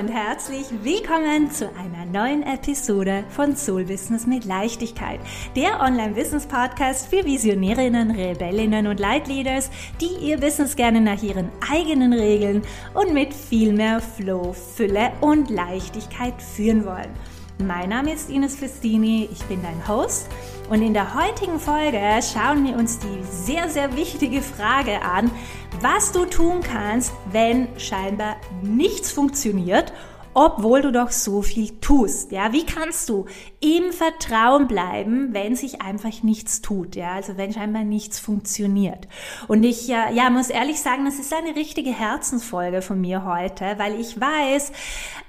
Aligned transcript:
und 0.00 0.08
herzlich 0.08 0.64
willkommen 0.82 1.50
zu 1.50 1.68
einer 1.76 2.06
neuen 2.06 2.42
Episode 2.42 3.22
von 3.28 3.54
Soul 3.54 3.84
Business 3.84 4.26
mit 4.26 4.46
Leichtigkeit, 4.46 5.20
der 5.54 5.78
Online-Business-Podcast 5.78 7.08
für 7.08 7.22
Visionärinnen, 7.22 8.10
Rebellinnen 8.10 8.86
und 8.86 8.98
Leitleaders, 8.98 9.68
die 10.00 10.26
ihr 10.26 10.38
Business 10.38 10.74
gerne 10.74 11.02
nach 11.02 11.22
ihren 11.22 11.50
eigenen 11.70 12.14
Regeln 12.14 12.62
und 12.94 13.12
mit 13.12 13.34
viel 13.34 13.74
mehr 13.74 14.00
Flow, 14.00 14.54
Fülle 14.54 15.12
und 15.20 15.50
Leichtigkeit 15.50 16.40
führen 16.40 16.86
wollen. 16.86 17.10
Mein 17.58 17.90
Name 17.90 18.14
ist 18.14 18.30
Ines 18.30 18.56
Festini, 18.56 19.28
ich 19.30 19.42
bin 19.44 19.60
dein 19.62 19.86
Host 19.86 20.30
und 20.70 20.82
in 20.82 20.94
der 20.94 21.14
heutigen 21.14 21.58
Folge 21.58 22.00
schauen 22.22 22.64
wir 22.64 22.76
uns 22.76 23.00
die 23.00 23.24
sehr, 23.28 23.68
sehr 23.68 23.96
wichtige 23.96 24.40
Frage 24.40 25.02
an, 25.02 25.30
was 25.80 26.12
du 26.12 26.24
tun 26.26 26.60
kannst, 26.62 27.12
wenn 27.32 27.68
scheinbar 27.76 28.36
nichts 28.62 29.10
funktioniert 29.10 29.92
obwohl 30.32 30.82
du 30.82 30.92
doch 30.92 31.10
so 31.10 31.42
viel 31.42 31.70
tust. 31.80 32.30
Ja, 32.30 32.52
wie 32.52 32.64
kannst 32.64 33.08
du 33.08 33.26
im 33.60 33.92
Vertrauen 33.92 34.68
bleiben, 34.68 35.30
wenn 35.32 35.56
sich 35.56 35.82
einfach 35.82 36.22
nichts 36.22 36.62
tut? 36.62 36.94
Ja, 36.94 37.14
also 37.14 37.36
wenn 37.36 37.52
scheinbar 37.52 37.84
nichts 37.84 38.20
funktioniert. 38.20 39.08
Und 39.48 39.64
ich 39.64 39.88
ja, 39.88 40.30
muss 40.30 40.50
ehrlich 40.50 40.80
sagen, 40.80 41.04
das 41.04 41.18
ist 41.18 41.34
eine 41.34 41.56
richtige 41.56 41.90
Herzensfolge 41.90 42.80
von 42.82 43.00
mir 43.00 43.24
heute, 43.24 43.74
weil 43.78 43.98
ich 43.98 44.20
weiß, 44.20 44.72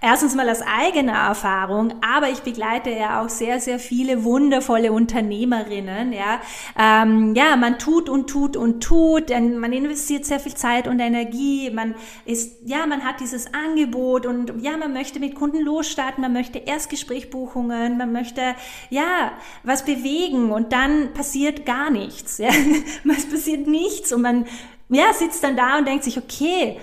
erstens 0.01 0.35
mal 0.35 0.49
aus 0.49 0.61
eigener 0.61 1.13
Erfahrung, 1.13 1.93
aber 2.01 2.29
ich 2.29 2.41
begleite 2.41 2.91
ja 2.91 3.21
auch 3.21 3.29
sehr, 3.29 3.59
sehr 3.59 3.79
viele 3.79 4.23
wundervolle 4.23 4.91
Unternehmerinnen. 4.91 6.13
Ja, 6.13 6.41
ähm, 6.77 7.33
ja, 7.35 7.55
man 7.55 7.79
tut 7.79 8.07
und 8.07 8.29
tut 8.29 8.55
und 8.55 8.81
tut, 8.83 9.29
man 9.29 9.73
investiert 9.73 10.25
sehr 10.25 10.39
viel 10.39 10.55
Zeit 10.55 10.87
und 10.87 10.99
Energie, 10.99 11.71
man 11.71 11.95
ist, 12.25 12.59
ja, 12.65 12.85
man 12.85 13.03
hat 13.03 13.19
dieses 13.19 13.53
Angebot 13.53 14.25
und 14.25 14.61
ja, 14.61 14.77
man 14.77 14.90
möchte 14.93 15.19
mit 15.19 15.35
Kunden 15.35 15.61
losstarten, 15.61 16.21
man 16.21 16.33
möchte 16.33 16.59
Erstgesprächbuchungen, 16.59 17.97
man 17.97 18.11
möchte 18.11 18.55
ja 18.89 19.31
was 19.63 19.85
bewegen 19.85 20.51
und 20.51 20.73
dann 20.73 21.13
passiert 21.13 21.65
gar 21.65 21.89
nichts. 21.89 22.37
Ja? 22.37 22.49
Es 23.17 23.29
passiert 23.29 23.67
nichts 23.67 24.11
und 24.13 24.21
man 24.21 24.45
ja, 24.89 25.13
sitzt 25.13 25.43
dann 25.43 25.55
da 25.55 25.77
und 25.77 25.87
denkt 25.87 26.03
sich, 26.03 26.17
okay, 26.17 26.79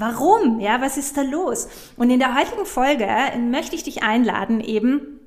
Warum? 0.00 0.60
Ja, 0.60 0.80
was 0.80 0.96
ist 0.96 1.16
da 1.16 1.22
los? 1.22 1.68
Und 1.96 2.10
in 2.10 2.20
der 2.20 2.36
heutigen 2.36 2.66
Folge 2.66 3.08
möchte 3.36 3.74
ich 3.74 3.82
dich 3.82 4.04
einladen, 4.04 4.60
eben 4.60 5.17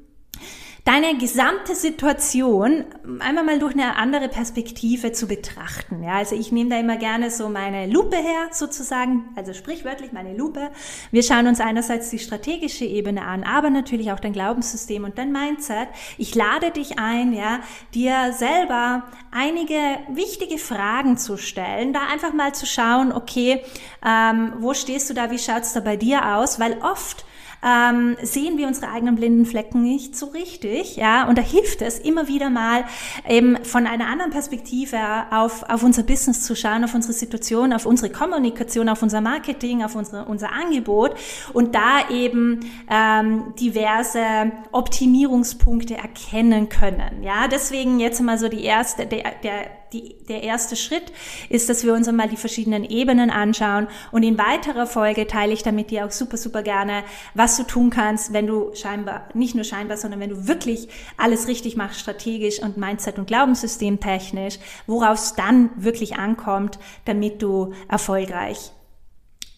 deine 0.84 1.16
gesamte 1.16 1.76
Situation 1.76 2.86
einmal 3.20 3.44
mal 3.44 3.60
durch 3.60 3.74
eine 3.74 3.98
andere 3.98 4.30
Perspektive 4.30 5.12
zu 5.12 5.28
betrachten. 5.28 6.04
Ja, 6.04 6.14
also 6.14 6.36
ich 6.36 6.52
nehme 6.52 6.72
da 6.72 6.80
immer 6.80 6.98
gerne 6.98 7.30
so 7.30 7.50
meine 7.50 7.86
Lupe 7.86 8.16
her, 8.16 8.48
sozusagen, 8.52 9.30
also 9.36 9.54
sprichwörtlich 9.54 10.12
meine 10.12 10.36
Lupe. 10.36 10.72
Wir 11.12 11.22
schauen 11.22 11.46
uns 11.46 11.60
einerseits 11.60 12.10
die 12.10 12.18
strategische 12.18 12.86
Ebene 12.86 13.24
an, 13.24 13.44
aber 13.44 13.70
natürlich 13.70 14.12
auch 14.12 14.20
dein 14.20 14.34
Glaubenssystem 14.34 15.04
und 15.04 15.20
dein 15.20 15.32
Mindset. 15.32 15.88
Ich 16.18 16.34
lade 16.34 16.72
dich 16.72 16.98
ein, 16.98 17.34
ja, 17.34 17.60
dir 17.94 18.34
selber 18.34 19.04
einige 19.32 20.00
wichtige 20.10 20.58
Fragen 20.58 21.18
zu 21.18 21.38
stellen, 21.38 21.94
da 21.94 22.08
einfach 22.12 22.34
mal 22.34 22.56
zu 22.56 22.66
schauen, 22.66 23.12
okay, 23.12 23.64
ähm, 24.04 24.54
wo 24.58 24.74
stehst 24.74 25.10
du 25.12 25.14
da, 25.14 25.30
wie 25.30 25.40
schaut's 25.40 25.74
da 25.74 25.80
bei 25.80 25.96
dir 25.96 26.38
aus, 26.38 26.60
weil 26.60 26.80
oft 26.82 27.24
ähm, 27.64 28.18
sehen 28.22 28.58
wir 28.58 28.68
unsere 28.68 28.92
eigenen 28.92 29.16
blinden 29.16 29.46
Flecken 29.46 29.84
nicht 29.84 30.16
so 30.16 30.28
richtig. 30.28 30.96
Ja, 30.96 31.28
und 31.28 31.38
da 31.38 31.42
hilft 31.42 31.82
es 31.82 32.00
immer 32.00 32.28
wieder 32.28 32.50
mal 32.50 32.86
eben 33.28 33.64
von 33.64 33.88
einer 33.88 34.08
anderen 34.08 34.32
Perspektive 34.32 34.98
auf, 35.32 35.64
auf 35.70 35.84
unser 35.84 36.04
Business 36.04 36.44
zu 36.44 36.56
schauen, 36.56 36.84
auf 36.84 36.94
unsere 36.94 37.14
Situation, 37.14 37.74
auf 37.74 37.86
unsere 37.86 38.12
Kommunikation, 38.12 38.90
auf 38.90 39.02
unser 39.04 39.22
Marketing, 39.22 39.84
auf 39.84 39.96
unsere, 39.96 40.26
unser 40.26 40.52
Angebot 40.52 41.16
und 41.54 41.76
da 41.76 42.10
eben 42.10 42.62
ähm, 42.90 43.54
diverse 43.60 44.52
Optimierungspunkte 44.72 45.96
erkennen 45.96 46.70
können. 46.70 47.24
Ja, 47.24 47.48
deswegen 47.48 48.00
jetzt 48.00 48.22
mal 48.22 48.38
so 48.38 48.48
die 48.48 48.64
erste, 48.64 49.06
der, 49.06 49.24
der 49.44 49.81
die, 49.94 50.16
der 50.28 50.44
erste 50.44 50.76
Schritt 50.76 51.12
ist, 51.50 51.70
dass 51.70 51.84
wir 51.84 51.94
uns 51.94 52.08
einmal 52.08 52.30
die 52.30 52.38
verschiedenen 52.38 52.84
Ebenen 52.86 53.30
anschauen. 53.30 53.88
Und 54.12 54.24
in 54.24 54.38
weiterer 54.38 54.88
Folge 54.88 55.28
teile 55.28 55.54
ich 55.54 55.64
damit 55.64 55.92
dir 55.92 56.06
auch 56.06 56.12
super, 56.12 56.38
super 56.38 56.64
gerne, 56.64 57.04
was 57.34 57.58
du 57.58 57.64
tun 57.64 57.90
kannst, 57.90 58.34
wenn 58.34 58.48
du 58.48 58.74
scheinbar, 58.74 59.30
nicht 59.34 59.56
nur 59.56 59.64
scheinbar, 59.64 59.98
sondern 59.98 60.20
wenn 60.20 60.30
du 60.30 60.48
wirklich 60.48 60.88
alles 61.18 61.48
richtig 61.48 61.76
machst, 61.76 62.00
strategisch 62.00 62.62
und 62.62 62.78
Mindset- 62.78 63.20
und 63.20 63.28
Glaubenssystem 63.28 64.00
technisch, 64.00 64.60
worauf 64.88 65.18
es 65.18 65.36
dann 65.36 65.70
wirklich 65.76 66.16
ankommt, 66.16 66.80
damit 67.06 67.42
du 67.42 67.74
erfolgreich 67.90 68.72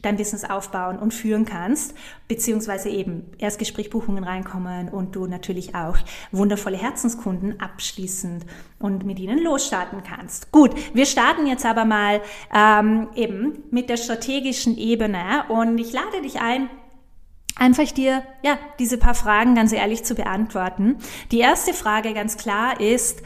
dein 0.03 0.17
Business 0.17 0.43
aufbauen 0.43 0.99
und 0.99 1.13
führen 1.13 1.45
kannst, 1.45 1.95
beziehungsweise 2.27 2.89
eben 2.89 3.31
Erstgesprächbuchungen 3.39 4.23
reinkommen 4.23 4.89
und 4.89 5.15
du 5.15 5.25
natürlich 5.25 5.73
auch 5.73 5.97
wundervolle 6.31 6.77
Herzenskunden 6.77 7.59
abschließend 7.59 8.45
und 8.79 9.05
mit 9.05 9.17
ihnen 9.17 9.41
losstarten 9.41 10.03
kannst. 10.03 10.51
Gut, 10.51 10.75
wir 10.93 11.07
starten 11.07 11.47
jetzt 11.47 11.65
aber 11.65 11.85
mal 11.85 12.21
ähm, 12.53 13.07
eben 13.15 13.63
mit 13.71 13.89
der 13.89 13.97
strategischen 13.97 14.77
Ebene 14.77 15.45
und 15.47 15.77
ich 15.79 15.91
lade 15.93 16.21
dich 16.21 16.39
ein, 16.39 16.69
einfach 17.55 17.89
dir 17.91 18.23
ja 18.43 18.57
diese 18.79 18.97
paar 18.97 19.15
Fragen 19.15 19.55
ganz 19.55 19.71
ehrlich 19.71 20.03
zu 20.03 20.15
beantworten. 20.15 20.97
Die 21.31 21.39
erste 21.39 21.73
Frage 21.73 22.13
ganz 22.13 22.37
klar 22.37 22.79
ist, 22.79 23.21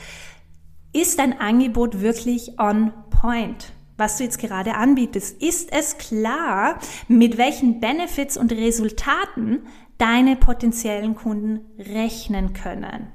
ist 0.93 1.19
dein 1.19 1.39
Angebot 1.39 2.01
wirklich 2.01 2.59
on 2.59 2.93
point? 3.09 3.73
Was 3.97 4.17
du 4.17 4.23
jetzt 4.23 4.39
gerade 4.39 4.75
anbietest, 4.75 5.41
ist 5.41 5.73
es 5.73 5.97
klar, 5.97 6.79
mit 7.07 7.37
welchen 7.37 7.79
Benefits 7.79 8.37
und 8.37 8.51
Resultaten 8.51 9.67
deine 9.97 10.35
potenziellen 10.35 11.15
Kunden 11.15 11.65
rechnen 11.79 12.53
können. 12.53 13.11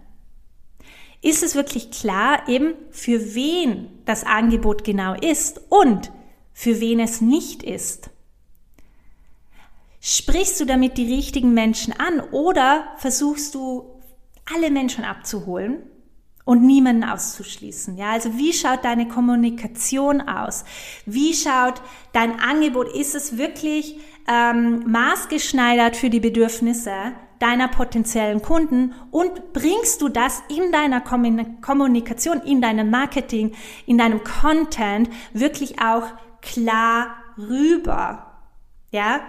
Ist 1.21 1.45
es 1.45 1.55
wirklich 1.55 1.93
klar, 1.93 2.49
eben 2.49 2.75
für 2.91 3.35
wen 3.35 3.89
das 4.05 4.25
Angebot 4.25 4.83
genau 4.83 5.15
ist 5.15 5.61
und 5.69 6.11
für 6.53 6.81
wen 6.81 6.99
es 6.99 7.21
nicht 7.21 7.63
ist? 7.63 8.11
Sprichst 10.01 10.59
du 10.59 10.65
damit 10.65 10.99
die 10.99 11.15
richtigen 11.15 11.55
Menschen 11.55 11.93
an 11.93 12.21
oder 12.33 12.89
versuchst 12.97 13.55
du 13.55 14.01
alle 14.53 14.73
Menschen 14.73 15.05
abzuholen 15.05 15.85
und 16.45 16.63
niemanden 16.63 17.05
auszuschließen. 17.05 17.97
Ja, 17.97 18.11
also 18.11 18.37
wie 18.37 18.53
schaut 18.53 18.85
deine 18.85 19.09
Kommunikation 19.09 20.21
aus? 20.21 20.65
Wie 21.07 21.35
schaut 21.35 21.81
dein 22.13 22.41
Angebot? 22.41 22.89
Ist 22.89 23.15
es 23.15 23.39
wirklich 23.39 24.01
ähm, 24.29 24.91
maßgeschneidert 24.91 25.97
für 25.97 26.11
die 26.11 26.21
Bedürfnisse 26.21 27.13
deiner 27.39 27.69
potenziellen 27.69 28.41
Kunden 28.41 28.95
und 29.11 29.53
bringst 29.53 30.01
du 30.01 30.09
das 30.09 30.43
in 30.49 30.71
deiner 30.71 31.01
Kommunikation, 31.01 32.41
in 32.43 32.61
deinem 32.61 32.91
Marketing, 32.91 33.53
in 33.87 33.99
deinem 33.99 34.23
Content 34.23 35.11
wirklich 35.33 35.81
auch 35.81 36.05
klar 36.41 37.17
rüber? 37.37 38.27
Ja, 38.91 39.23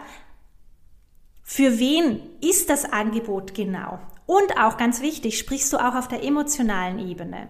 für 1.44 1.80
wen 1.80 2.20
ist 2.42 2.70
das 2.70 2.86
Angebot 2.86 3.54
genau? 3.54 4.00
Und 4.34 4.58
auch 4.58 4.78
ganz 4.78 5.02
wichtig, 5.02 5.38
sprichst 5.38 5.72
du 5.72 5.78
auch 5.78 5.94
auf 5.94 6.08
der 6.08 6.24
emotionalen 6.24 6.98
Ebene. 6.98 7.50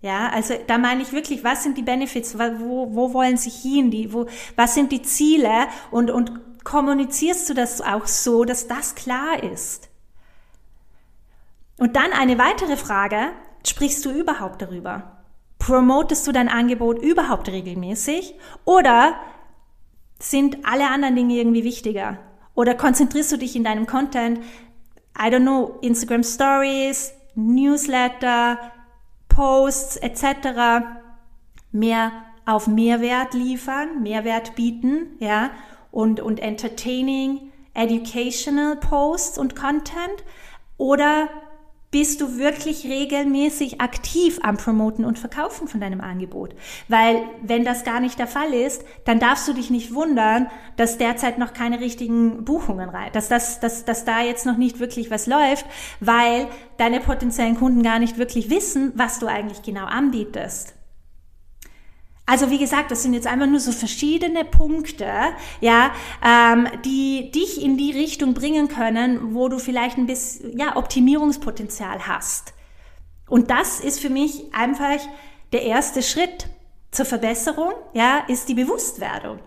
Ja, 0.00 0.28
also 0.28 0.54
da 0.68 0.78
meine 0.78 1.02
ich 1.02 1.10
wirklich, 1.10 1.42
was 1.42 1.64
sind 1.64 1.76
die 1.76 1.82
Benefits, 1.82 2.38
wo, 2.38 2.94
wo 2.94 3.12
wollen 3.12 3.36
sie 3.36 3.50
hin, 3.50 3.90
die, 3.90 4.12
wo, 4.12 4.26
was 4.54 4.74
sind 4.74 4.92
die 4.92 5.02
Ziele 5.02 5.66
und, 5.90 6.12
und 6.12 6.62
kommunizierst 6.62 7.50
du 7.50 7.54
das 7.54 7.80
auch 7.80 8.06
so, 8.06 8.44
dass 8.44 8.68
das 8.68 8.94
klar 8.94 9.42
ist? 9.42 9.88
Und 11.78 11.96
dann 11.96 12.12
eine 12.12 12.38
weitere 12.38 12.76
Frage, 12.76 13.32
sprichst 13.66 14.04
du 14.04 14.12
überhaupt 14.12 14.62
darüber? 14.62 15.24
Promotest 15.58 16.28
du 16.28 16.30
dein 16.30 16.48
Angebot 16.48 17.02
überhaupt 17.02 17.48
regelmäßig 17.48 18.36
oder 18.64 19.16
sind 20.20 20.58
alle 20.64 20.88
anderen 20.90 21.16
Dinge 21.16 21.34
irgendwie 21.34 21.64
wichtiger? 21.64 22.18
Oder 22.54 22.74
konzentrierst 22.74 23.32
du 23.32 23.36
dich 23.36 23.56
in 23.56 23.64
deinem 23.64 23.86
Content 23.86 24.40
I 25.18 25.30
don't 25.30 25.42
know, 25.42 25.78
Instagram 25.82 26.22
Stories, 26.22 27.12
Newsletter, 27.34 28.58
Posts 29.28 29.96
etc. 29.96 30.86
mehr 31.72 32.12
auf 32.46 32.66
Mehrwert 32.66 33.34
liefern, 33.34 34.02
Mehrwert 34.02 34.54
bieten, 34.54 35.16
ja, 35.18 35.50
und, 35.90 36.20
und 36.20 36.40
entertaining, 36.40 37.52
educational 37.74 38.76
Posts 38.76 39.38
und 39.38 39.54
Content 39.54 40.24
oder 40.76 41.28
bist 41.90 42.20
du 42.20 42.36
wirklich 42.36 42.84
regelmäßig 42.84 43.80
aktiv 43.80 44.38
am 44.42 44.58
Promoten 44.58 45.04
und 45.04 45.18
Verkaufen 45.18 45.68
von 45.68 45.80
deinem 45.80 46.00
Angebot? 46.02 46.54
Weil 46.88 47.22
wenn 47.42 47.64
das 47.64 47.84
gar 47.84 48.00
nicht 48.00 48.18
der 48.18 48.26
Fall 48.26 48.52
ist, 48.52 48.84
dann 49.06 49.20
darfst 49.20 49.48
du 49.48 49.54
dich 49.54 49.70
nicht 49.70 49.94
wundern, 49.94 50.48
dass 50.76 50.98
derzeit 50.98 51.38
noch 51.38 51.54
keine 51.54 51.80
richtigen 51.80 52.44
Buchungen 52.44 52.90
rein, 52.90 53.10
dass 53.12 53.28
das, 53.28 53.60
dass, 53.60 53.84
dass 53.84 54.04
da 54.04 54.20
jetzt 54.20 54.44
noch 54.44 54.58
nicht 54.58 54.80
wirklich 54.80 55.10
was 55.10 55.26
läuft, 55.26 55.64
weil 56.00 56.48
deine 56.76 57.00
potenziellen 57.00 57.56
Kunden 57.56 57.82
gar 57.82 57.98
nicht 57.98 58.18
wirklich 58.18 58.50
wissen, 58.50 58.92
was 58.94 59.18
du 59.18 59.26
eigentlich 59.26 59.62
genau 59.62 59.86
anbietest. 59.86 60.77
Also 62.28 62.50
wie 62.50 62.58
gesagt, 62.58 62.90
das 62.90 63.02
sind 63.02 63.14
jetzt 63.14 63.26
einfach 63.26 63.46
nur 63.46 63.58
so 63.58 63.72
verschiedene 63.72 64.44
Punkte, 64.44 65.10
ja, 65.62 65.92
ähm, 66.22 66.68
die 66.84 67.30
dich 67.30 67.62
in 67.64 67.78
die 67.78 67.90
Richtung 67.90 68.34
bringen 68.34 68.68
können, 68.68 69.34
wo 69.34 69.48
du 69.48 69.58
vielleicht 69.58 69.96
ein 69.96 70.04
bisschen 70.04 70.58
ja, 70.58 70.76
Optimierungspotenzial 70.76 72.06
hast. 72.06 72.52
Und 73.30 73.50
das 73.50 73.80
ist 73.80 74.00
für 74.00 74.10
mich 74.10 74.44
einfach 74.52 74.98
der 75.52 75.62
erste 75.62 76.02
Schritt 76.02 76.48
zur 76.90 77.06
Verbesserung, 77.06 77.72
ja, 77.94 78.18
ist 78.28 78.46
die 78.50 78.54
Bewusstwerdung. 78.54 79.38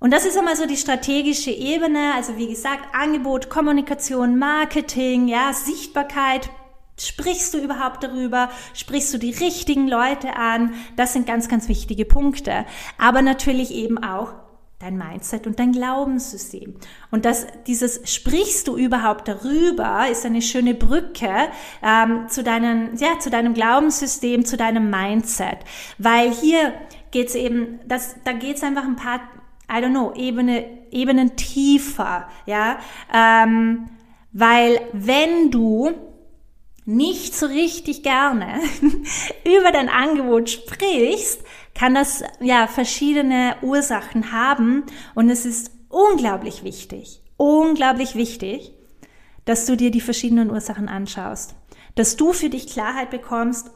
Und 0.00 0.10
das 0.12 0.24
ist 0.24 0.36
einmal 0.36 0.56
so 0.56 0.66
die 0.66 0.76
strategische 0.76 1.52
Ebene, 1.52 2.14
also 2.16 2.36
wie 2.36 2.48
gesagt, 2.48 2.96
Angebot, 2.96 3.48
Kommunikation, 3.48 4.40
Marketing, 4.40 5.28
ja, 5.28 5.52
Sichtbarkeit. 5.52 6.50
Sprichst 6.98 7.52
du 7.52 7.58
überhaupt 7.58 8.02
darüber? 8.02 8.50
Sprichst 8.74 9.12
du 9.12 9.18
die 9.18 9.32
richtigen 9.32 9.86
Leute 9.86 10.36
an? 10.36 10.74
Das 10.96 11.12
sind 11.12 11.26
ganz, 11.26 11.48
ganz 11.48 11.68
wichtige 11.68 12.04
Punkte. 12.04 12.64
Aber 12.98 13.20
natürlich 13.22 13.72
eben 13.72 14.02
auch 14.02 14.32
dein 14.78 14.98
Mindset 14.98 15.46
und 15.46 15.58
dein 15.58 15.72
Glaubenssystem. 15.72 16.74
Und 17.10 17.24
das, 17.24 17.46
dieses 17.66 18.00
sprichst 18.12 18.68
du 18.68 18.76
überhaupt 18.76 19.26
darüber, 19.26 20.06
ist 20.10 20.26
eine 20.26 20.42
schöne 20.42 20.74
Brücke 20.74 21.48
ähm, 21.82 22.28
zu, 22.28 22.42
deinen, 22.42 22.96
ja, 22.96 23.18
zu 23.18 23.30
deinem 23.30 23.54
Glaubenssystem, 23.54 24.44
zu 24.44 24.56
deinem 24.56 24.90
Mindset. 24.90 25.58
Weil 25.98 26.30
hier 26.30 26.74
geht's 27.10 27.34
eben, 27.34 27.80
das, 27.86 28.16
da 28.24 28.32
geht's 28.32 28.62
einfach 28.62 28.84
ein 28.84 28.96
paar, 28.96 29.20
I 29.70 29.82
don't 29.82 29.90
know, 29.90 30.12
Ebene, 30.14 30.64
Ebenen 30.90 31.36
tiefer, 31.36 32.28
ja, 32.44 32.78
ähm, 33.12 33.88
weil 34.32 34.80
wenn 34.92 35.50
du 35.50 35.92
nicht 36.86 37.34
so 37.34 37.46
richtig 37.46 38.02
gerne 38.02 38.60
über 39.44 39.72
dein 39.72 39.88
Angebot 39.88 40.48
sprichst, 40.48 41.42
kann 41.74 41.94
das 41.94 42.22
ja 42.40 42.66
verschiedene 42.68 43.56
Ursachen 43.60 44.32
haben 44.32 44.84
und 45.14 45.28
es 45.28 45.44
ist 45.44 45.72
unglaublich 45.88 46.62
wichtig, 46.62 47.20
unglaublich 47.36 48.14
wichtig, 48.14 48.72
dass 49.44 49.66
du 49.66 49.76
dir 49.76 49.90
die 49.90 50.00
verschiedenen 50.00 50.50
Ursachen 50.50 50.88
anschaust, 50.88 51.54
dass 51.96 52.16
du 52.16 52.32
für 52.32 52.48
dich 52.48 52.68
Klarheit 52.68 53.10
bekommst, 53.10 53.70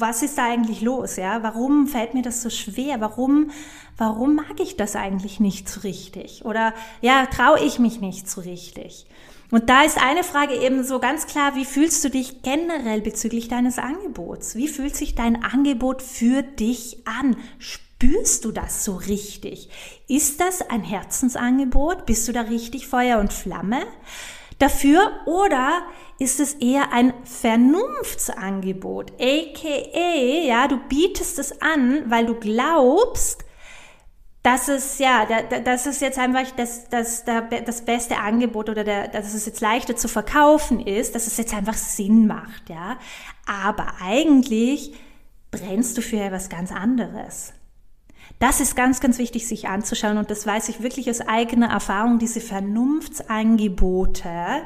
was 0.00 0.22
ist 0.22 0.38
da 0.38 0.46
eigentlich 0.46 0.80
los, 0.80 1.16
ja? 1.16 1.42
Warum 1.42 1.86
fällt 1.86 2.14
mir 2.14 2.22
das 2.22 2.42
so 2.42 2.48
schwer? 2.48 3.00
Warum, 3.00 3.50
warum 3.98 4.34
mag 4.34 4.58
ich 4.58 4.76
das 4.76 4.96
eigentlich 4.96 5.40
nicht 5.40 5.68
so 5.68 5.80
richtig? 5.80 6.44
Oder 6.46 6.72
ja, 7.02 7.26
traue 7.26 7.60
ich 7.60 7.78
mich 7.78 8.00
nicht 8.00 8.30
so 8.30 8.40
richtig? 8.40 9.06
Und 9.50 9.68
da 9.68 9.82
ist 9.82 10.00
eine 10.00 10.22
Frage 10.22 10.54
eben 10.54 10.84
so 10.84 11.00
ganz 11.00 11.26
klar, 11.26 11.56
wie 11.56 11.64
fühlst 11.64 12.04
du 12.04 12.08
dich 12.08 12.42
generell 12.42 13.00
bezüglich 13.00 13.48
deines 13.48 13.78
Angebots? 13.78 14.54
Wie 14.54 14.68
fühlt 14.68 14.94
sich 14.94 15.14
dein 15.14 15.42
Angebot 15.42 16.02
für 16.02 16.42
dich 16.42 16.98
an? 17.04 17.36
Spürst 17.58 18.44
du 18.44 18.52
das 18.52 18.84
so 18.84 18.94
richtig? 18.94 19.68
Ist 20.08 20.40
das 20.40 20.62
ein 20.70 20.82
Herzensangebot? 20.82 22.06
Bist 22.06 22.28
du 22.28 22.32
da 22.32 22.42
richtig 22.42 22.86
Feuer 22.86 23.18
und 23.18 23.32
Flamme 23.32 23.82
dafür? 24.60 25.10
Oder 25.26 25.82
ist 26.20 26.38
es 26.38 26.54
eher 26.54 26.92
ein 26.92 27.12
Vernunftsangebot? 27.24 29.12
AKA, 29.20 30.46
ja, 30.46 30.68
du 30.68 30.78
bietest 30.88 31.40
es 31.40 31.60
an, 31.60 32.04
weil 32.06 32.26
du 32.26 32.34
glaubst, 32.36 33.44
das 34.42 34.68
ist 34.68 34.98
ja, 34.98 35.26
das 35.64 35.86
ist 35.86 36.00
jetzt 36.00 36.18
einfach 36.18 36.50
das, 36.56 36.88
das, 36.88 37.24
das 37.24 37.84
beste 37.84 38.16
Angebot 38.16 38.70
oder 38.70 38.84
der, 38.84 39.08
dass 39.08 39.34
es 39.34 39.44
jetzt 39.44 39.60
leichter 39.60 39.96
zu 39.96 40.08
verkaufen 40.08 40.80
ist, 40.80 41.14
dass 41.14 41.26
es 41.26 41.36
jetzt 41.36 41.52
einfach 41.52 41.74
Sinn 41.74 42.26
macht, 42.26 42.70
ja. 42.70 42.98
Aber 43.46 43.96
eigentlich 44.00 44.94
brennst 45.50 45.98
du 45.98 46.02
für 46.02 46.20
etwas 46.20 46.48
ganz 46.48 46.72
anderes. 46.72 47.52
Das 48.38 48.60
ist 48.60 48.76
ganz, 48.76 49.00
ganz 49.00 49.18
wichtig, 49.18 49.46
sich 49.46 49.68
anzuschauen 49.68 50.16
und 50.16 50.30
das 50.30 50.46
weiß 50.46 50.70
ich 50.70 50.82
wirklich 50.82 51.10
aus 51.10 51.20
eigener 51.20 51.68
Erfahrung, 51.68 52.18
diese 52.18 52.40
Vernunftsangebote 52.40 54.62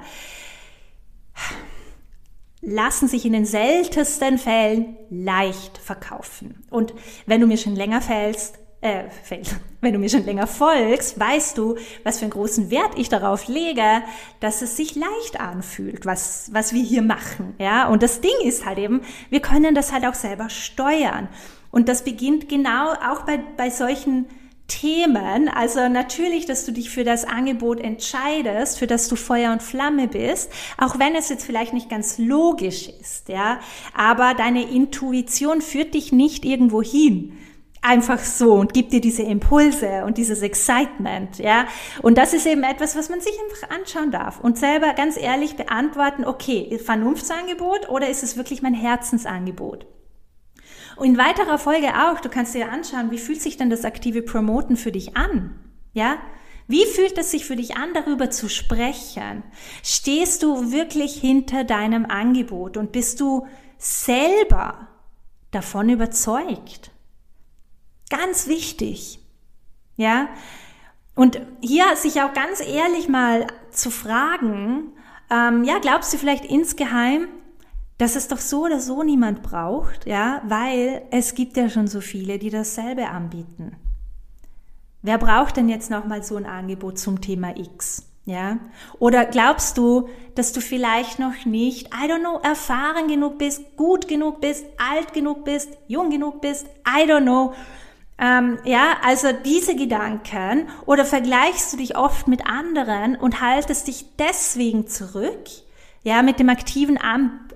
lassen 2.61 3.09
sich 3.09 3.27
in 3.27 3.33
den 3.33 3.45
seltensten 3.45 4.39
Fällen 4.39 4.97
leicht 5.11 5.79
verkaufen. 5.79 6.63
Und 6.71 6.95
wenn 7.27 7.41
du 7.41 7.49
mir 7.49 7.59
schon 7.59 7.75
länger 7.75 8.01
fällst, 8.01 8.61
äh, 8.85 9.05
wenn 9.81 9.95
du 9.95 9.99
mir 9.99 10.11
schon 10.11 10.27
länger 10.27 10.47
folgst, 10.47 11.19
weißt 11.19 11.57
du, 11.57 11.77
was 12.03 12.19
für 12.19 12.27
einen 12.27 12.33
großen 12.33 12.71
Wert 12.71 12.99
ich 12.99 13.09
darauf 13.09 13.49
lege, 13.49 14.03
dass 14.41 14.61
es 14.61 14.77
sich 14.77 14.95
leicht 14.95 15.41
anfühlt, 15.41 16.05
was, 16.05 16.51
was 16.53 16.75
wir 16.75 16.83
hier 16.83 17.01
machen. 17.01 17.55
Ja, 17.59 17.89
und 17.89 18.03
das 18.03 18.21
Ding 18.21 18.35
ist 18.45 18.67
halt 18.67 18.79
eben, 18.79 19.01
wir 19.31 19.41
können 19.41 19.75
das 19.75 19.91
halt 19.91 20.05
auch 20.05 20.15
selber 20.15 20.51
steuern. 20.51 21.29
Und 21.71 21.89
das 21.89 22.05
beginnt 22.05 22.51
genau 22.51 22.93
auch 22.93 23.23
bei, 23.23 23.41
bei 23.57 23.71
solchen 23.71 24.27
Themen. 24.69 25.49
Also 25.49 25.89
natürlich, 25.89 26.45
dass 26.45 26.67
du 26.67 26.73
dich 26.73 26.91
für 26.91 27.05
das 27.05 27.25
Angebot 27.25 27.81
entscheidest, 27.81 28.79
für 28.79 28.87
das 28.87 29.09
du 29.09 29.17
Feuer 29.17 29.51
und 29.53 29.63
Flamme 29.63 30.09
bist, 30.09 30.53
auch 30.77 30.99
wenn 30.99 31.15
es 31.15 31.31
jetzt 31.31 31.47
vielleicht 31.47 31.73
nicht 31.73 31.89
ganz 31.89 32.19
logisch 32.19 32.91
ist, 33.01 33.31
ja. 33.31 33.61
Aber 33.97 34.35
deine 34.35 34.71
Intuition 34.71 35.63
führt 35.63 35.95
dich 35.95 36.13
nicht 36.13 36.45
irgendwo 36.45 36.83
hin 36.83 37.39
einfach 37.85 38.19
so 38.19 38.55
und 38.55 38.73
gibt 38.73 38.93
dir 38.93 39.01
diese 39.01 39.23
Impulse 39.23 40.05
und 40.05 40.17
dieses 40.17 40.43
Excitement, 40.43 41.39
ja. 41.39 41.67
Und 42.03 42.17
das 42.17 42.33
ist 42.33 42.47
eben 42.47 42.63
etwas, 42.63 42.97
was 42.97 43.11
man 43.11 43.21
sich 43.21 43.35
einfach 43.45 43.77
anschauen 43.77 44.11
darf 44.11 44.41
und 44.41 44.59
selber 44.59 44.95
ganz 44.95 45.17
ehrlich 45.17 45.57
beantworten, 45.57 46.25
okay, 46.25 46.79
Vernunftsangebot 46.79 47.89
oder 47.91 48.09
ist 48.09 48.23
es 48.23 48.37
wirklich 48.37 48.63
mein 48.63 48.75
Herzensangebot? 48.75 49.87
Und 50.97 51.07
in 51.07 51.19
weiterer 51.19 51.59
Folge 51.59 51.89
auch, 51.89 52.21
du 52.21 52.29
kannst 52.29 52.55
dir 52.55 52.71
anschauen, 52.71 53.11
wie 53.11 53.19
fühlt 53.19 53.43
sich 53.43 53.57
denn 53.57 53.71
das 53.71 53.85
aktive 53.85 54.23
Promoten 54.23 54.77
für 54.77 54.93
dich 54.93 55.17
an? 55.17 55.55
Ja? 55.93 56.17
Wie 56.67 56.87
fühlt 56.87 57.19
es 57.19 57.31
sich 57.31 57.45
für 57.45 57.57
dich 57.57 57.77
an, 57.77 57.93
darüber 57.93 58.31
zu 58.31 58.49
sprechen? 58.49 59.43
Stehst 59.83 60.43
du 60.43 60.73
wirklich 60.73 61.15
hinter 61.21 61.65
deinem 61.65 62.07
Angebot 62.07 62.77
und 62.77 62.93
bist 62.93 63.21
du 63.21 63.47
selber 63.77 64.89
davon 65.51 65.91
überzeugt? 65.91 66.94
Ganz 68.11 68.47
wichtig. 68.47 69.19
Ja? 69.97 70.29
Und 71.15 71.41
hier 71.61 71.97
sich 71.97 72.21
auch 72.23 72.33
ganz 72.33 72.61
ehrlich 72.61 73.09
mal 73.09 73.47
zu 73.71 73.91
fragen, 73.91 74.93
ähm, 75.31 75.65
ja, 75.65 75.79
glaubst 75.79 76.13
du 76.13 76.19
vielleicht 76.19 76.45
insgeheim, 76.45 77.29
dass 77.99 78.17
es 78.17 78.29
doch 78.29 78.39
so 78.39 78.65
oder 78.65 78.81
so 78.81 79.03
niemand 79.03 79.43
braucht, 79.43 80.07
ja, 80.07 80.43
weil 80.45 81.03
es 81.11 81.35
gibt 81.35 81.57
ja 81.57 81.69
schon 81.69 81.87
so 81.87 82.01
viele, 82.01 82.39
die 82.39 82.51
dasselbe 82.51 83.09
anbieten. 83.09 83.77
Wer 85.03 85.19
braucht 85.19 85.57
denn 85.57 85.69
jetzt 85.69 85.91
nochmal 85.91 86.23
so 86.23 86.37
ein 86.37 86.47
Angebot 86.47 86.99
zum 86.99 87.21
Thema 87.21 87.57
X? 87.57 88.09
Ja? 88.25 88.59
Oder 88.99 89.27
glaubst 89.27 89.77
du, 89.79 90.09
dass 90.35 90.53
du 90.53 90.61
vielleicht 90.61 91.19
noch 91.19 91.45
nicht, 91.45 91.89
I 91.89 92.09
don't 92.09 92.21
know, 92.21 92.41
erfahren 92.43 93.07
genug 93.07 93.39
bist, 93.39 93.77
gut 93.77 94.09
genug 94.09 94.41
bist, 94.41 94.65
alt 94.79 95.13
genug 95.13 95.45
bist, 95.45 95.69
jung 95.87 96.11
genug 96.11 96.41
bist, 96.41 96.67
I 96.89 97.09
don't 97.09 97.23
know, 97.23 97.53
ähm, 98.19 98.59
ja, 98.65 98.95
also 99.05 99.29
diese 99.45 99.75
Gedanken 99.75 100.69
oder 100.87 101.05
vergleichst 101.05 101.73
du 101.73 101.77
dich 101.79 101.97
oft 101.97 102.29
mit 102.29 102.47
anderen 102.47 103.17
und 103.17 103.41
haltest 103.41 103.89
dich 103.89 104.07
deswegen 104.19 104.87
zurück, 104.87 105.49
ja, 106.03 106.23
mit 106.23 106.39
dem 106.39 106.49
aktiven 106.49 106.99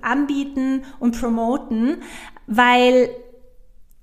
Anbieten 0.00 0.84
und 0.98 1.20
Promoten, 1.20 2.02
weil 2.46 3.10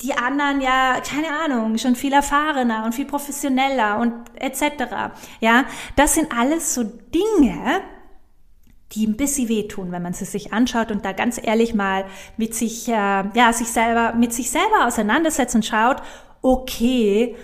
die 0.01 0.13
anderen 0.13 0.61
ja, 0.61 1.01
keine 1.01 1.27
Ahnung, 1.43 1.77
schon 1.77 1.95
viel 1.95 2.13
erfahrener 2.13 2.85
und 2.85 2.93
viel 2.93 3.05
professioneller 3.05 3.97
und 3.99 4.13
etc. 4.35 5.13
Ja, 5.39 5.65
das 5.95 6.15
sind 6.15 6.31
alles 6.37 6.73
so 6.73 6.83
Dinge, 6.83 7.81
die 8.91 9.07
ein 9.07 9.17
bisschen 9.17 9.49
wehtun, 9.49 9.91
wenn 9.91 10.03
man 10.03 10.13
sie 10.13 10.25
sich 10.25 10.53
anschaut 10.53 10.91
und 10.91 11.03
da 11.03 11.11
ganz 11.11 11.39
ehrlich 11.41 11.73
mal 11.73 12.05
mit 12.37 12.53
sich, 12.53 12.87
äh, 12.87 12.91
ja, 12.91 13.51
sich 13.51 13.67
selber, 13.67 14.13
mit 14.13 14.33
sich 14.33 14.51
selber 14.51 14.85
auseinandersetzt 14.85 15.55
und 15.55 15.65
schaut, 15.65 16.01
okay, 16.45 17.35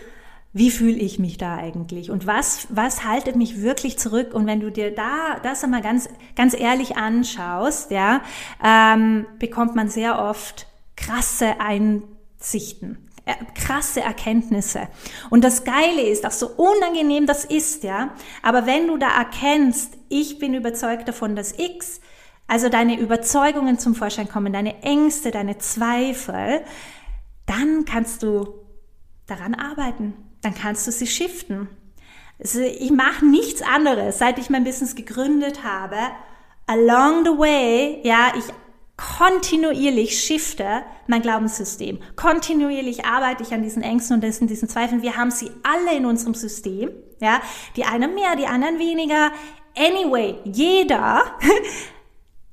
wie 0.53 0.69
fühle 0.69 0.97
ich 0.97 1.17
mich 1.17 1.37
da 1.37 1.55
eigentlich 1.55 2.11
und 2.11 2.27
was, 2.27 2.67
was 2.69 3.03
haltet 3.03 3.35
mich 3.35 3.61
wirklich 3.61 3.97
zurück? 3.97 4.33
Und 4.33 4.45
wenn 4.45 4.59
du 4.59 4.69
dir 4.69 4.93
da 4.93 5.39
das 5.41 5.63
einmal 5.63 5.81
ganz, 5.81 6.07
ganz 6.35 6.57
ehrlich 6.57 6.97
anschaust, 6.97 7.89
ja, 7.89 8.21
ähm, 8.63 9.25
bekommt 9.39 9.75
man 9.75 9.89
sehr 9.89 10.19
oft 10.19 10.67
krasse 10.95 11.59
Einsichten, 11.59 13.09
äh, 13.25 13.33
krasse 13.55 14.01
Erkenntnisse. 14.01 14.87
Und 15.31 15.43
das 15.43 15.63
Geile 15.63 16.01
ist, 16.01 16.25
auch 16.27 16.31
so 16.31 16.49
unangenehm 16.49 17.25
das 17.25 17.43
ist, 17.45 17.83
ja, 17.83 18.13
aber 18.43 18.67
wenn 18.67 18.87
du 18.87 18.97
da 18.97 19.07
erkennst, 19.07 19.97
ich 20.09 20.37
bin 20.37 20.53
überzeugt 20.53 21.07
davon, 21.07 21.35
dass 21.35 21.57
X, 21.57 22.01
also 22.45 22.69
deine 22.69 22.99
Überzeugungen 22.99 23.79
zum 23.79 23.95
Vorschein 23.95 24.27
kommen, 24.27 24.53
deine 24.53 24.83
Ängste, 24.83 25.31
deine 25.31 25.57
Zweifel, 25.57 26.61
dann 27.45 27.85
kannst 27.85 28.21
du 28.21 28.60
daran 29.31 29.55
arbeiten. 29.55 30.13
Dann 30.41 30.53
kannst 30.53 30.85
du 30.87 30.91
sie 30.91 31.07
shiften. 31.07 31.69
Also 32.39 32.61
ich 32.61 32.91
mache 32.91 33.25
nichts 33.25 33.61
anderes, 33.61 34.17
seit 34.17 34.39
ich 34.39 34.49
mein 34.49 34.63
Business 34.63 34.95
gegründet 34.95 35.63
habe. 35.63 35.97
Along 36.67 37.25
the 37.25 37.31
way, 37.31 38.01
ja, 38.03 38.33
ich 38.37 38.45
kontinuierlich 39.17 40.19
shifte 40.19 40.83
mein 41.07 41.21
Glaubenssystem. 41.21 41.99
Kontinuierlich 42.15 43.05
arbeite 43.05 43.43
ich 43.43 43.53
an 43.53 43.63
diesen 43.63 43.81
Ängsten 43.81 44.15
und 44.15 44.23
diesen, 44.23 44.47
diesen 44.47 44.69
Zweifeln. 44.69 45.01
Wir 45.01 45.17
haben 45.17 45.31
sie 45.31 45.51
alle 45.63 45.95
in 45.95 46.05
unserem 46.05 46.33
System. 46.33 46.91
Ja, 47.19 47.41
die 47.75 47.83
einen 47.83 48.15
mehr, 48.15 48.35
die 48.35 48.47
anderen 48.47 48.79
weniger. 48.79 49.31
Anyway, 49.77 50.35
jeder 50.43 51.23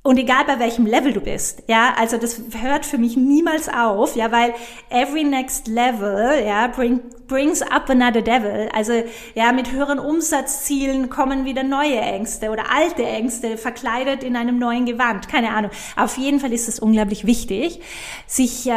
Und 0.08 0.16
egal 0.16 0.46
bei 0.46 0.58
welchem 0.58 0.86
Level 0.86 1.12
du 1.12 1.20
bist, 1.20 1.64
ja, 1.66 1.92
also 1.98 2.16
das 2.16 2.40
hört 2.62 2.86
für 2.86 2.96
mich 2.96 3.18
niemals 3.18 3.68
auf, 3.68 4.16
ja, 4.16 4.32
weil 4.32 4.54
every 4.88 5.22
next 5.22 5.68
level, 5.68 6.42
ja, 6.46 6.66
bring, 6.68 7.00
brings 7.26 7.60
up 7.60 7.90
another 7.90 8.22
devil. 8.22 8.70
Also, 8.72 9.04
ja, 9.34 9.52
mit 9.52 9.70
höheren 9.70 9.98
Umsatzzielen 9.98 11.10
kommen 11.10 11.44
wieder 11.44 11.62
neue 11.62 12.00
Ängste 12.00 12.48
oder 12.48 12.72
alte 12.74 13.04
Ängste 13.04 13.58
verkleidet 13.58 14.24
in 14.24 14.34
einem 14.34 14.58
neuen 14.58 14.86
Gewand. 14.86 15.28
Keine 15.28 15.50
Ahnung. 15.50 15.72
Auf 15.94 16.16
jeden 16.16 16.40
Fall 16.40 16.54
ist 16.54 16.68
es 16.68 16.80
unglaublich 16.80 17.26
wichtig, 17.26 17.82
sich, 18.26 18.66
äh, 18.66 18.72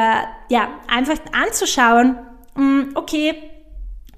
ja, 0.49 0.67
einfach 0.89 1.15
anzuschauen, 1.31 2.17
mh, 2.55 2.81
hm, 2.81 2.91
okay, 2.95 3.50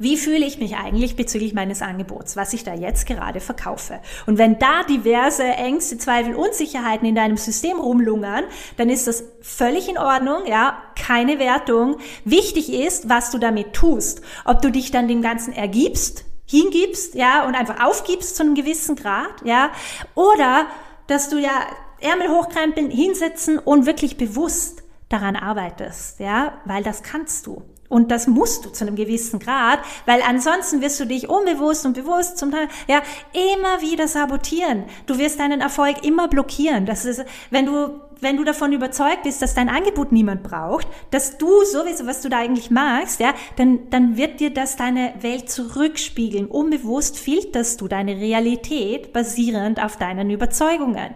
wie 0.04 0.18
fühle 0.18 0.46
ich 0.46 0.60
mich 0.60 0.76
eigentlich 0.76 1.16
bezüglich 1.16 1.54
meines 1.54 1.82
Angebots, 1.82 2.36
was 2.36 2.54
ich 2.54 2.64
da 2.64 2.74
jetzt 2.74 3.08
gerade 3.08 3.40
verkaufe? 3.40 4.00
Und 4.28 4.38
wenn 4.38 4.60
da 4.60 4.84
diverse 4.84 5.44
Ängste, 5.44 5.98
Zweifel, 5.98 6.36
Unsicherheiten 6.36 7.08
in 7.08 7.16
deinem 7.16 7.38
System 7.38 7.80
rumlungern, 7.80 8.44
dann 8.78 8.90
ist 8.90 9.08
das 9.08 9.24
völlig 9.42 9.90
in 9.90 9.98
Ordnung, 9.98 10.46
ja, 10.46 10.78
keine 10.96 11.40
Wertung. 11.40 11.98
Wichtig 12.26 12.72
ist, 12.72 13.10
was 13.10 13.32
du 13.32 13.38
damit 13.38 13.74
tust. 13.74 14.22
Ob 14.46 14.62
du 14.62 14.72
dich 14.72 14.92
dann 14.92 15.08
dem 15.08 15.22
Ganzen 15.22 15.54
ergibst, 15.54 16.26
hingibst, 16.46 17.16
ja, 17.16 17.48
und 17.48 17.56
einfach 17.56 17.84
aufgibst 17.84 18.36
zu 18.36 18.44
einem 18.44 18.56
gewissen 18.56 18.96
Grad, 18.96 19.44
ja, 19.44 19.72
oder 20.16 20.68
dass 21.08 21.30
du 21.30 21.38
ja 21.38 21.52
Ärmel 22.00 22.30
hochkrempeln, 22.30 22.92
hinsetzen 22.92 23.58
und 23.58 23.86
wirklich 23.86 24.18
bewusst 24.18 24.84
daran 25.08 25.36
arbeitest, 25.36 26.20
ja, 26.20 26.60
weil 26.66 26.84
das 26.84 27.04
kannst 27.04 27.48
du. 27.48 27.64
Und 27.94 28.10
das 28.10 28.26
musst 28.26 28.66
du 28.66 28.72
zu 28.72 28.88
einem 28.88 28.96
gewissen 28.96 29.38
Grad, 29.38 29.78
weil 30.08 30.24
ansonsten 30.24 30.82
wirst 30.82 31.00
du 31.00 31.06
dich 31.06 31.30
unbewusst 31.30 31.86
und 31.86 31.94
bewusst 31.94 32.40
zum 32.40 32.50
Teil, 32.50 32.68
ja, 32.88 33.04
immer 33.34 33.82
wieder 33.82 34.08
sabotieren. 34.08 34.86
Du 35.06 35.20
wirst 35.20 35.40
deinen 35.40 35.62
Erfolg 35.62 36.04
immer 36.04 36.28
blockieren. 36.28 36.88
Das 36.88 37.06
ist, 37.06 37.24
wenn 37.52 37.68
du, 37.68 38.02
wenn 38.20 38.38
du 38.38 38.44
davon 38.44 38.74
überzeugt 38.74 39.22
bist, 39.26 39.44
dass 39.44 39.54
dein 39.54 39.70
Angebot 39.70 40.12
niemand 40.12 40.42
braucht, 40.42 40.88
dass 41.12 41.38
du 41.38 41.64
sowieso, 41.66 42.08
was 42.08 42.22
du 42.22 42.30
da 42.30 42.40
eigentlich 42.40 42.72
magst, 42.72 43.20
ja, 43.20 43.36
dann, 43.58 43.92
dann 43.92 44.18
wird 44.18 44.40
dir 44.40 44.52
das 44.52 44.76
deine 44.76 45.14
Welt 45.22 45.52
zurückspiegeln. 45.52 46.48
Unbewusst 46.48 47.20
filterst 47.20 47.80
du 47.80 47.88
deine 47.88 48.16
Realität 48.16 49.14
basierend 49.14 49.80
auf 49.80 49.98
deinen 49.98 50.32
Überzeugungen. 50.32 51.14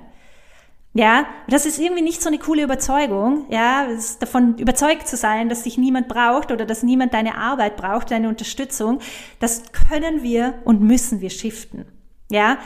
Ja, 0.97 1.27
das 1.47 1.67
ist 1.67 1.77
irgendwie 1.77 2.01
nicht 2.01 2.23
so 2.23 2.27
eine 2.27 2.39
coole 2.39 2.63
Überzeugung, 2.63 3.45
ja, 3.51 3.87
davon 4.19 4.57
überzeugt 4.57 5.07
zu 5.07 5.15
sein, 5.15 5.47
dass 5.47 5.61
dich 5.61 5.77
niemand 5.77 6.07
braucht 6.07 6.51
oder 6.51 6.65
dass 6.65 6.81
niemand 6.81 7.13
deine 7.13 7.37
Arbeit 7.37 7.77
braucht, 7.77 8.09
deine 8.09 8.27
Unterstützung. 8.27 8.99
Das 9.39 9.61
können 9.71 10.23
wir 10.23 10.55
und 10.65 10.81
müssen 10.81 11.21
wir 11.21 11.29
shiften. 11.29 11.85
Ja, 12.31 12.57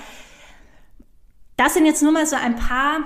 das 1.58 1.74
sind 1.74 1.86
jetzt 1.86 2.04
nur 2.04 2.14
mal 2.14 2.26
so 2.26 2.38
ein 2.38 2.56
paar 2.56 3.02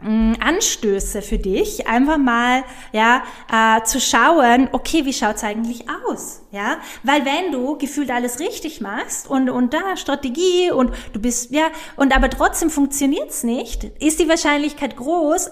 Anstöße 0.00 1.22
für 1.22 1.38
dich, 1.38 1.86
einfach 1.86 2.18
mal 2.18 2.64
ja 2.92 3.22
äh, 3.50 3.82
zu 3.84 4.00
schauen, 4.00 4.68
okay, 4.72 5.06
wie 5.06 5.14
schaut's 5.14 5.42
eigentlich 5.42 5.86
aus, 6.06 6.42
ja? 6.50 6.76
Weil 7.04 7.24
wenn 7.24 7.52
du 7.52 7.78
gefühlt 7.78 8.10
alles 8.10 8.38
richtig 8.38 8.82
machst 8.82 9.30
und 9.30 9.48
und 9.48 9.72
da 9.72 9.96
Strategie 9.96 10.70
und 10.70 10.92
du 11.14 11.20
bist 11.20 11.52
ja 11.52 11.68
und 11.96 12.14
aber 12.14 12.28
trotzdem 12.28 12.68
funktioniert's 12.68 13.44
nicht, 13.44 13.84
ist 13.84 14.20
die 14.20 14.28
Wahrscheinlichkeit 14.28 14.96
groß, 14.96 15.50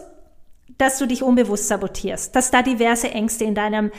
dass 0.77 0.99
du 0.99 1.07
dich 1.07 1.23
unbewusst 1.23 1.69
sabotierst, 1.69 2.37
dass 2.37 2.51
da 2.51 2.63
diverse 2.63 3.11
Ängste 3.11 3.45
in 3.45 3.55
deinem 3.55 3.91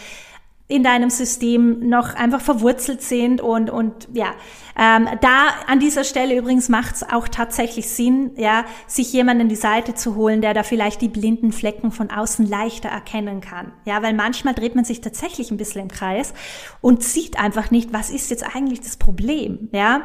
in 0.67 0.83
deinem 0.83 1.09
System 1.09 1.87
noch 1.89 2.15
einfach 2.15 2.41
verwurzelt 2.41 3.01
sind 3.01 3.41
und 3.41 3.69
und 3.69 4.07
ja 4.13 4.33
ähm, 4.75 5.07
da 5.21 5.49
an 5.67 5.79
dieser 5.79 6.03
Stelle 6.03 6.35
übrigens 6.35 6.67
macht 6.67 6.95
es 6.95 7.03
auch 7.03 7.27
tatsächlich 7.27 7.89
Sinn, 7.89 8.31
ja, 8.37 8.65
sich 8.87 9.13
jemanden 9.13 9.47
die 9.47 9.55
Seite 9.55 9.93
zu 9.93 10.15
holen, 10.15 10.41
der 10.41 10.53
da 10.53 10.63
vielleicht 10.63 11.01
die 11.01 11.09
blinden 11.09 11.51
Flecken 11.51 11.91
von 11.91 12.09
außen 12.09 12.47
leichter 12.47 12.89
erkennen 12.89 13.39
kann. 13.41 13.71
Ja, 13.85 14.01
weil 14.01 14.13
manchmal 14.13 14.55
dreht 14.55 14.75
man 14.75 14.85
sich 14.85 15.01
tatsächlich 15.01 15.51
ein 15.51 15.57
bisschen 15.57 15.81
im 15.81 15.87
Kreis 15.89 16.33
und 16.81 17.03
sieht 17.03 17.39
einfach 17.39 17.69
nicht, 17.69 17.93
was 17.93 18.09
ist 18.09 18.31
jetzt 18.31 18.55
eigentlich 18.55 18.81
das 18.81 18.97
Problem. 18.97 19.69
Ja, 19.71 20.01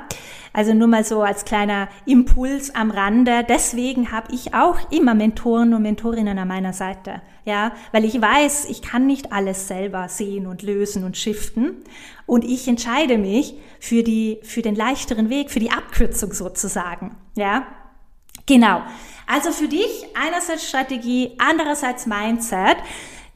also 0.52 0.74
nur 0.74 0.88
mal 0.88 1.04
so 1.04 1.22
als 1.22 1.44
kleiner 1.44 1.88
Impuls 2.06 2.74
am 2.74 2.90
Rande. 2.90 3.44
Deswegen 3.48 4.12
habe 4.12 4.34
ich 4.34 4.54
auch 4.54 4.78
immer 4.90 5.14
Mentoren 5.14 5.74
und 5.74 5.82
Mentorinnen 5.82 6.38
an 6.38 6.48
meiner 6.48 6.72
Seite. 6.72 7.22
Ja, 7.44 7.72
weil 7.92 8.04
ich 8.04 8.20
weiß, 8.20 8.66
ich 8.68 8.82
kann 8.82 9.06
nicht 9.06 9.32
alles 9.32 9.68
selber 9.68 10.08
sehen 10.08 10.46
und 10.46 10.62
lösen 10.62 11.04
und 11.04 11.16
shiften 11.16 11.76
und 12.26 12.44
ich 12.44 12.68
entscheide 12.68 13.16
mich 13.16 13.54
für 13.80 14.02
die, 14.02 14.38
für 14.42 14.60
den 14.60 14.74
leichteren 14.74 15.30
Weg, 15.30 15.50
für 15.50 15.60
die 15.60 15.70
Abkürzung 15.70 16.34
sozusagen. 16.34 17.16
Ja? 17.36 17.66
Genau. 18.44 18.82
Also 19.26 19.50
für 19.52 19.68
dich 19.68 20.06
einerseits 20.14 20.68
Strategie, 20.68 21.32
andererseits 21.38 22.06
Mindset 22.06 22.76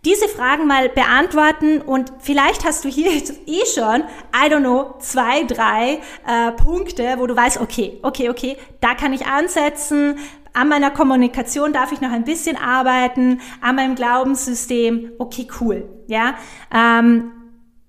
diese 0.04 0.28
Fragen 0.28 0.66
mal 0.66 0.88
beantworten 0.88 1.80
und 1.80 2.12
vielleicht 2.18 2.64
hast 2.64 2.84
du 2.84 2.88
hier 2.88 3.12
jetzt 3.12 3.34
eh 3.46 3.64
schon, 3.72 4.02
I 4.34 4.50
don't 4.50 4.60
know, 4.60 4.96
zwei, 4.98 5.44
drei 5.44 6.00
äh, 6.26 6.52
Punkte, 6.52 7.14
wo 7.18 7.26
du 7.26 7.36
weißt, 7.36 7.60
okay, 7.60 8.00
okay, 8.02 8.28
okay, 8.28 8.56
da 8.80 8.94
kann 8.94 9.12
ich 9.12 9.26
ansetzen, 9.26 10.18
an 10.54 10.68
meiner 10.68 10.90
Kommunikation 10.90 11.72
darf 11.72 11.92
ich 11.92 12.00
noch 12.00 12.10
ein 12.10 12.24
bisschen 12.24 12.56
arbeiten, 12.56 13.40
an 13.60 13.76
meinem 13.76 13.94
Glaubenssystem, 13.94 15.12
okay, 15.18 15.46
cool, 15.60 15.88
ja. 16.08 16.34
Ähm, 16.74 17.32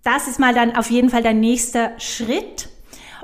das 0.03 0.27
ist 0.27 0.39
mal 0.39 0.53
dann 0.53 0.75
auf 0.75 0.89
jeden 0.89 1.10
Fall 1.10 1.24
der 1.24 1.34
nächste 1.34 1.91
Schritt. 1.98 2.70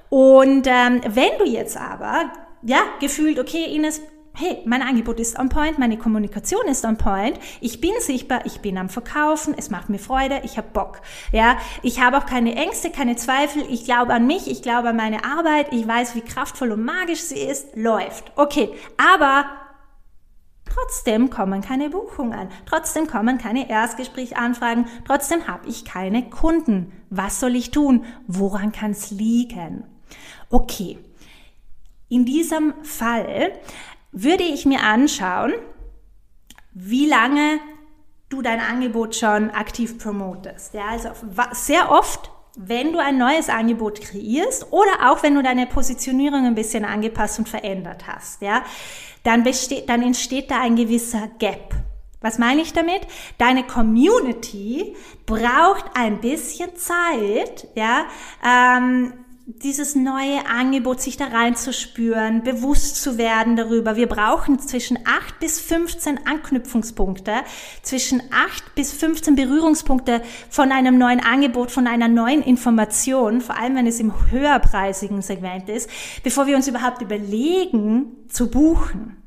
Und 0.09 0.65
ähm, 0.65 1.01
wenn 1.07 1.37
du 1.37 1.45
jetzt 1.45 1.77
aber, 1.77 2.31
ja, 2.63 2.79
gefühlt, 2.99 3.37
okay, 3.37 3.65
Ines, 3.65 4.01
hey, 4.39 4.59
mein 4.65 4.81
Angebot 4.81 5.19
ist 5.19 5.37
on 5.37 5.49
point, 5.49 5.77
meine 5.77 5.97
Kommunikation 5.97 6.65
ist 6.67 6.85
on 6.85 6.97
point, 6.97 7.37
ich 7.59 7.81
bin 7.81 7.91
sichtbar, 7.99 8.45
ich 8.45 8.61
bin 8.61 8.77
am 8.77 8.87
Verkaufen, 8.87 9.53
es 9.57 9.69
macht 9.69 9.89
mir 9.89 9.99
Freude, 9.99 10.39
ich 10.43 10.57
habe 10.57 10.69
Bock. 10.71 11.01
Ja, 11.33 11.57
ich 11.83 12.01
habe 12.01 12.17
auch 12.17 12.25
keine 12.25 12.55
Ängste, 12.55 12.89
keine 12.89 13.17
Zweifel, 13.17 13.63
ich 13.69 13.83
glaube 13.83 14.13
an 14.13 14.27
mich, 14.27 14.49
ich 14.49 14.61
glaube 14.61 14.89
an 14.89 14.95
meine 14.95 15.25
Arbeit, 15.25 15.73
ich 15.73 15.85
weiß, 15.85 16.15
wie 16.15 16.21
kraftvoll 16.21 16.71
und 16.71 16.85
magisch 16.85 17.21
sie 17.21 17.39
ist, 17.39 17.75
läuft. 17.75 18.31
Okay, 18.35 18.69
aber 18.97 19.45
Trotzdem 20.71 21.31
kommen 21.31 21.61
keine 21.61 21.89
Buchungen, 21.89 22.47
trotzdem 22.67 23.07
kommen 23.07 23.39
keine 23.39 23.71
Erstgesprächanfragen, 23.71 24.85
trotzdem 25.03 25.47
habe 25.47 25.67
ich 25.67 25.83
keine 25.83 26.29
Kunden. 26.29 26.91
Was 27.09 27.39
soll 27.39 27.55
ich 27.55 27.71
tun? 27.71 28.05
Woran 28.27 28.71
kann 28.71 28.91
es 28.91 29.09
liegen? 29.09 29.83
Okay, 30.51 30.99
in 32.07 32.23
diesem 32.23 32.73
Fall 32.83 33.53
würde 34.11 34.43
ich 34.43 34.65
mir 34.65 34.81
anschauen, 34.81 35.53
wie 36.73 37.07
lange 37.07 37.59
du 38.29 38.41
dein 38.41 38.59
Angebot 38.59 39.15
schon 39.15 39.49
aktiv 39.49 39.97
promotest. 39.97 40.73
Ja, 40.73 40.87
also 40.89 41.09
sehr 41.53 41.91
oft 41.91 42.31
wenn 42.61 42.91
du 42.91 42.99
ein 42.99 43.17
neues 43.17 43.47
Angebot 43.47 44.01
kreierst 44.01 44.67
oder 44.71 45.09
auch 45.09 45.23
wenn 45.23 45.35
du 45.35 45.41
deine 45.41 45.65
Positionierung 45.65 46.45
ein 46.45 46.55
bisschen 46.55 46.83
angepasst 46.83 47.39
und 47.39 47.47
verändert 47.47 48.05
hast, 48.05 48.41
ja, 48.41 48.63
dann, 49.23 49.43
besteht, 49.43 49.87
dann 49.87 50.01
entsteht 50.01 50.51
da 50.51 50.61
ein 50.61 50.75
gewisser 50.75 51.29
Gap. 51.39 51.73
Was 52.21 52.37
meine 52.37 52.61
ich 52.61 52.73
damit? 52.73 53.01
Deine 53.37 53.63
Community 53.63 54.93
braucht 55.25 55.85
ein 55.93 56.19
bisschen 56.19 56.75
Zeit, 56.75 57.69
ja, 57.75 58.05
ähm, 58.45 59.13
dieses 59.57 59.95
neue 59.95 60.45
Angebot, 60.45 61.01
sich 61.01 61.17
da 61.17 61.25
reinzuspüren, 61.25 62.43
bewusst 62.43 63.01
zu 63.01 63.17
werden 63.17 63.55
darüber. 63.55 63.95
Wir 63.95 64.07
brauchen 64.07 64.59
zwischen 64.59 64.99
8 65.05 65.39
bis 65.39 65.59
15 65.59 66.27
Anknüpfungspunkte, 66.27 67.33
zwischen 67.81 68.21
8 68.31 68.75
bis 68.75 68.93
15 68.93 69.35
Berührungspunkte 69.35 70.21
von 70.51 70.71
einem 70.71 70.99
neuen 70.99 71.19
Angebot, 71.19 71.71
von 71.71 71.87
einer 71.87 72.07
neuen 72.07 72.43
Information, 72.43 73.41
vor 73.41 73.57
allem 73.57 73.75
wenn 73.75 73.87
es 73.87 73.99
im 73.99 74.13
höherpreisigen 74.29 75.23
Segment 75.23 75.67
ist, 75.67 75.89
bevor 76.23 76.45
wir 76.45 76.55
uns 76.55 76.67
überhaupt 76.67 77.01
überlegen 77.01 78.27
zu 78.29 78.51
buchen. 78.51 79.17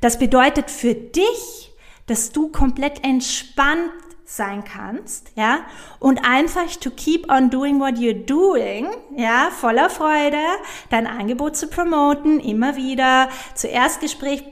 Das 0.00 0.18
bedeutet 0.18 0.68
für 0.68 0.94
dich, 0.94 1.72
dass 2.06 2.32
du 2.32 2.48
komplett 2.48 3.04
entspannt 3.04 3.92
sein 4.36 4.62
kannst, 4.64 5.32
ja, 5.34 5.60
und 5.98 6.24
einfach 6.24 6.76
to 6.76 6.90
keep 6.90 7.30
on 7.30 7.50
doing 7.50 7.80
what 7.80 7.94
you're 7.94 8.24
doing, 8.24 8.88
ja, 9.16 9.50
voller 9.50 9.90
Freude, 9.90 10.38
dein 10.88 11.06
Angebot 11.06 11.56
zu 11.56 11.66
promoten, 11.66 12.38
immer 12.38 12.76
wieder 12.76 13.28
zu 13.54 13.66
Erstgespräch 13.66 14.44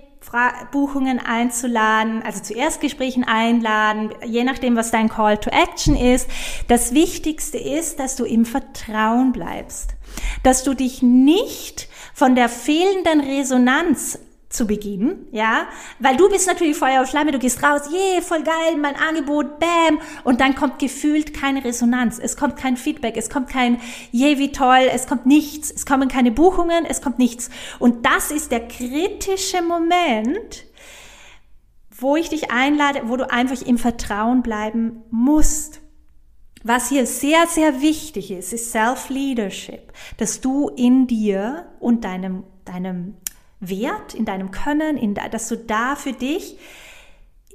Buchungen 0.72 1.20
einzuladen, 1.20 2.22
also 2.22 2.42
zu 2.42 2.52
Erstgesprächen 2.52 3.24
einladen, 3.24 4.10
je 4.26 4.44
nachdem, 4.44 4.76
was 4.76 4.90
dein 4.90 5.08
Call 5.08 5.38
to 5.38 5.48
Action 5.48 5.96
ist. 5.96 6.28
Das 6.66 6.92
Wichtigste 6.92 7.56
ist, 7.56 7.98
dass 7.98 8.16
du 8.16 8.24
im 8.24 8.44
Vertrauen 8.44 9.32
bleibst, 9.32 9.94
dass 10.42 10.64
du 10.64 10.74
dich 10.74 11.00
nicht 11.00 11.88
von 12.12 12.34
der 12.34 12.50
fehlenden 12.50 13.20
Resonanz 13.20 14.18
zu 14.48 14.66
Beginn, 14.66 15.26
ja, 15.30 15.66
weil 15.98 16.16
du 16.16 16.28
bist 16.30 16.46
natürlich 16.46 16.76
Feuer 16.76 17.00
und 17.00 17.08
Flamme, 17.08 17.32
du 17.32 17.38
gehst 17.38 17.62
raus, 17.62 17.82
yeah, 17.92 18.22
voll 18.22 18.42
geil, 18.42 18.76
mein 18.80 18.96
Angebot, 18.96 19.58
bam, 19.58 20.00
und 20.24 20.40
dann 20.40 20.54
kommt 20.54 20.78
gefühlt 20.78 21.34
keine 21.34 21.64
Resonanz, 21.64 22.18
es 22.18 22.36
kommt 22.36 22.56
kein 22.56 22.78
Feedback, 22.78 23.16
es 23.18 23.28
kommt 23.28 23.50
kein, 23.50 23.78
yeah, 24.12 24.38
wie 24.38 24.50
toll, 24.50 24.88
es 24.90 25.06
kommt 25.06 25.26
nichts, 25.26 25.70
es 25.70 25.84
kommen 25.84 26.08
keine 26.08 26.30
Buchungen, 26.30 26.86
es 26.86 27.02
kommt 27.02 27.18
nichts. 27.18 27.50
Und 27.78 28.06
das 28.06 28.30
ist 28.30 28.50
der 28.50 28.66
kritische 28.66 29.60
Moment, 29.60 30.64
wo 31.90 32.16
ich 32.16 32.30
dich 32.30 32.50
einlade, 32.50 33.02
wo 33.04 33.16
du 33.16 33.30
einfach 33.30 33.60
im 33.62 33.76
Vertrauen 33.76 34.42
bleiben 34.42 35.02
musst. 35.10 35.80
Was 36.64 36.88
hier 36.88 37.06
sehr, 37.06 37.46
sehr 37.46 37.82
wichtig 37.82 38.30
ist, 38.30 38.52
ist 38.52 38.72
Self-Leadership, 38.72 39.92
dass 40.16 40.40
du 40.40 40.68
in 40.70 41.06
dir 41.06 41.66
und 41.80 42.04
deinem, 42.04 42.44
deinem 42.64 43.14
Wert, 43.60 44.14
in 44.14 44.24
deinem 44.24 44.50
Können, 44.50 44.96
in, 44.96 45.14
dass 45.14 45.48
du 45.48 45.56
da 45.56 45.96
für 45.96 46.12
dich 46.12 46.58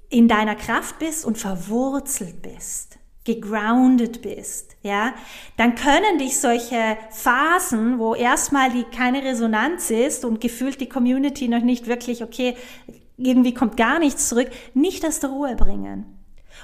in 0.09 0.27
deiner 0.27 0.55
Kraft 0.55 0.99
bist 0.99 1.25
und 1.25 1.37
verwurzelt 1.37 2.41
bist, 2.41 2.99
gegroundet 3.23 4.21
bist, 4.21 4.75
ja, 4.83 5.13
dann 5.57 5.75
können 5.75 6.19
dich 6.19 6.39
solche 6.39 6.97
Phasen, 7.09 7.97
wo 7.99 8.13
erstmal 8.13 8.69
die 8.69 8.83
keine 8.83 9.23
Resonanz 9.23 9.89
ist 9.89 10.25
und 10.25 10.41
gefühlt 10.41 10.81
die 10.81 10.89
Community 10.89 11.47
noch 11.47 11.63
nicht 11.63 11.87
wirklich, 11.87 12.21
okay, 12.21 12.55
irgendwie 13.17 13.53
kommt 13.53 13.77
gar 13.77 13.99
nichts 13.99 14.29
zurück, 14.29 14.49
nicht 14.73 15.05
aus 15.05 15.19
der 15.19 15.29
Ruhe 15.29 15.55
bringen. 15.55 16.22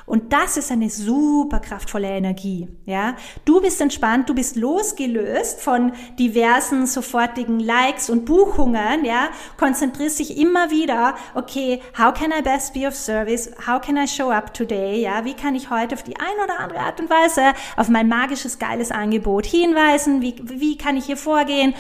Und 0.10 0.34
das 0.34 0.58
ist 0.58 0.72
eine 0.72 0.90
super 0.90 1.60
kraftvolle 1.60 2.08
Energie, 2.08 2.68
ja. 2.88 3.16
Du 3.46 3.62
bist 3.62 3.80
entspannt, 3.80 4.28
du 4.28 4.34
bist 4.34 4.56
losgelöst 4.56 5.62
von 5.62 5.92
diversen 6.18 6.88
sofortigen 6.88 7.60
Likes 7.60 8.10
und 8.10 8.26
Buchungen, 8.26 9.06
ja. 9.06 9.30
Konzentrierst 9.58 10.18
dich 10.18 10.40
immer 10.40 10.72
wieder, 10.72 11.14
okay, 11.36 11.80
how 11.96 12.12
can 12.12 12.32
I 12.32 12.42
best 12.42 12.74
be 12.74 12.88
of 12.88 12.96
service? 12.96 13.52
How 13.68 13.80
can 13.80 13.98
I 13.98 14.08
show 14.08 14.32
up 14.32 14.52
today? 14.52 15.00
Ja, 15.00 15.26
wie 15.26 15.36
kann 15.36 15.54
ich 15.54 15.70
heute 15.70 15.94
auf 15.94 16.02
die 16.02 16.16
eine 16.18 16.44
oder 16.44 16.60
andere 16.60 16.80
Art 16.80 17.00
und 17.00 17.12
Weise 17.12 17.54
auf 17.78 17.88
mein 17.88 18.08
magisches, 18.08 18.58
geiles 18.58 18.90
Angebot 18.90 19.46
hinweisen? 19.46 20.24
Wie, 20.24 20.34
wie 20.42 20.76
kann 20.76 20.98
ich 20.98 21.06
hier 21.06 21.18
vorgehen? 21.18 21.76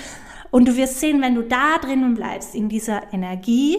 Und 0.52 0.68
du 0.68 0.76
wirst 0.76 1.00
sehen, 1.00 1.22
wenn 1.22 1.36
du 1.36 1.44
da 1.44 1.78
drinnen 1.78 2.16
bleibst, 2.16 2.56
in 2.56 2.70
dieser 2.70 3.14
Energie, 3.14 3.78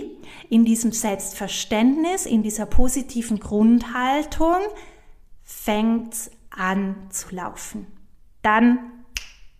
in 0.49 0.65
diesem 0.65 0.93
Selbstverständnis, 0.93 2.27
in 2.27 2.43
dieser 2.43 2.67
positiven 2.67 3.41
Grundhaltung, 3.41 4.59
fängt 5.43 6.31
an 6.51 6.97
zu 7.11 7.35
laufen. 7.35 7.87
Dann 8.43 8.79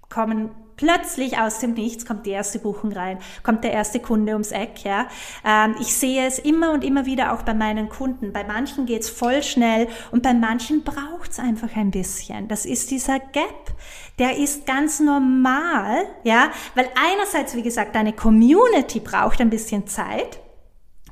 kommen 0.09 0.51
plötzlich 0.81 1.39
aus 1.39 1.59
dem 1.59 1.75
Nichts 1.75 2.07
kommt 2.07 2.25
die 2.25 2.31
erste 2.31 2.59
Buchung 2.59 2.93
rein, 2.93 3.19
kommt 3.43 3.65
der 3.65 3.73
erste 3.73 4.01
Kunde 4.01 4.33
ums 4.33 4.51
Eck. 4.51 4.83
Ja. 4.83 5.09
Ähm, 5.45 5.77
ich 5.79 5.95
sehe 5.95 6.27
es 6.27 6.39
immer 6.39 6.73
und 6.73 6.85
immer 6.85 7.05
wieder 7.05 7.35
auch 7.35 7.43
bei 7.43 7.53
meinen 7.53 7.91
Kunden. 7.91 8.33
Bei 8.33 8.45
manchen 8.45 8.87
geht's 8.87 9.11
voll 9.11 9.43
schnell 9.43 9.89
und 10.11 10.23
bei 10.23 10.33
manchen 10.33 10.83
braucht's 10.83 11.39
einfach 11.39 11.77
ein 11.77 11.91
bisschen. 11.91 12.49
Das 12.49 12.65
ist 12.65 12.91
dieser 12.91 13.19
Gap. 13.19 13.75
Der 14.19 14.39
ist 14.39 14.67
ganz 14.67 15.01
normal, 15.01 16.07
ja, 16.25 16.51
weil 16.75 16.89
einerseits, 16.95 17.55
wie 17.55 17.63
gesagt, 17.63 17.95
deine 17.95 18.15
Community 18.15 19.01
braucht 19.01 19.41
ein 19.41 19.51
bisschen 19.51 19.87
Zeit, 19.87 20.41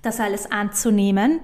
das 0.03 0.19
alles 0.19 0.51
anzunehmen, 0.51 1.41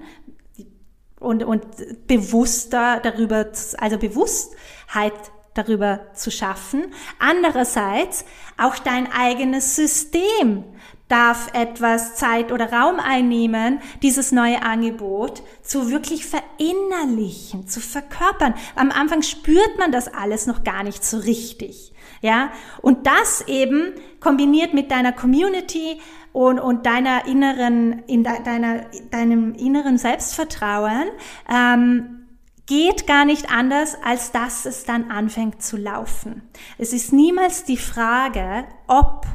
und, 1.19 1.43
und 1.43 1.65
bewusster 2.07 2.99
darüber, 3.01 3.47
also 3.77 3.97
Bewusstheit 3.97 5.13
darüber 5.55 6.01
zu 6.13 6.29
schaffen. 6.29 6.85
Andererseits 7.17 8.25
auch 8.57 8.77
dein 8.77 9.11
eigenes 9.11 9.75
System 9.75 10.63
darf 11.07 11.49
etwas 11.53 12.15
Zeit 12.15 12.51
oder 12.51 12.71
Raum 12.71 12.99
einnehmen, 12.99 13.79
dieses 14.01 14.31
neue 14.31 14.63
Angebot 14.63 15.43
zu 15.61 15.89
wirklich 15.89 16.25
verinnerlichen, 16.25 17.67
zu 17.67 17.79
verkörpern. 17.79 18.55
Am 18.75 18.91
Anfang 18.91 19.21
spürt 19.21 19.77
man 19.77 19.91
das 19.91 20.07
alles 20.07 20.47
noch 20.47 20.63
gar 20.63 20.83
nicht 20.83 21.03
so 21.03 21.17
richtig. 21.17 21.93
Ja, 22.21 22.51
und 22.81 23.05
das 23.05 23.41
eben 23.47 23.93
kombiniert 24.19 24.73
mit 24.73 24.89
deiner 24.89 25.11
Community 25.11 25.99
und, 26.31 26.59
und 26.59 26.85
deiner 26.85 27.27
inneren, 27.27 28.03
in 28.07 28.23
de, 28.23 28.43
deiner, 28.43 28.85
deinem 29.11 29.53
inneren 29.53 29.97
Selbstvertrauen, 29.97 31.05
ähm, 31.49 32.24
geht 32.65 33.05
gar 33.05 33.25
nicht 33.25 33.51
anders, 33.51 33.95
als 34.03 34.31
dass 34.31 34.65
es 34.65 34.85
dann 34.85 35.11
anfängt 35.11 35.61
zu 35.61 35.77
laufen. 35.77 36.41
Es 36.77 36.93
ist 36.93 37.13
niemals 37.13 37.63
die 37.63 37.77
Frage, 37.77 38.65
ob, 38.87 39.25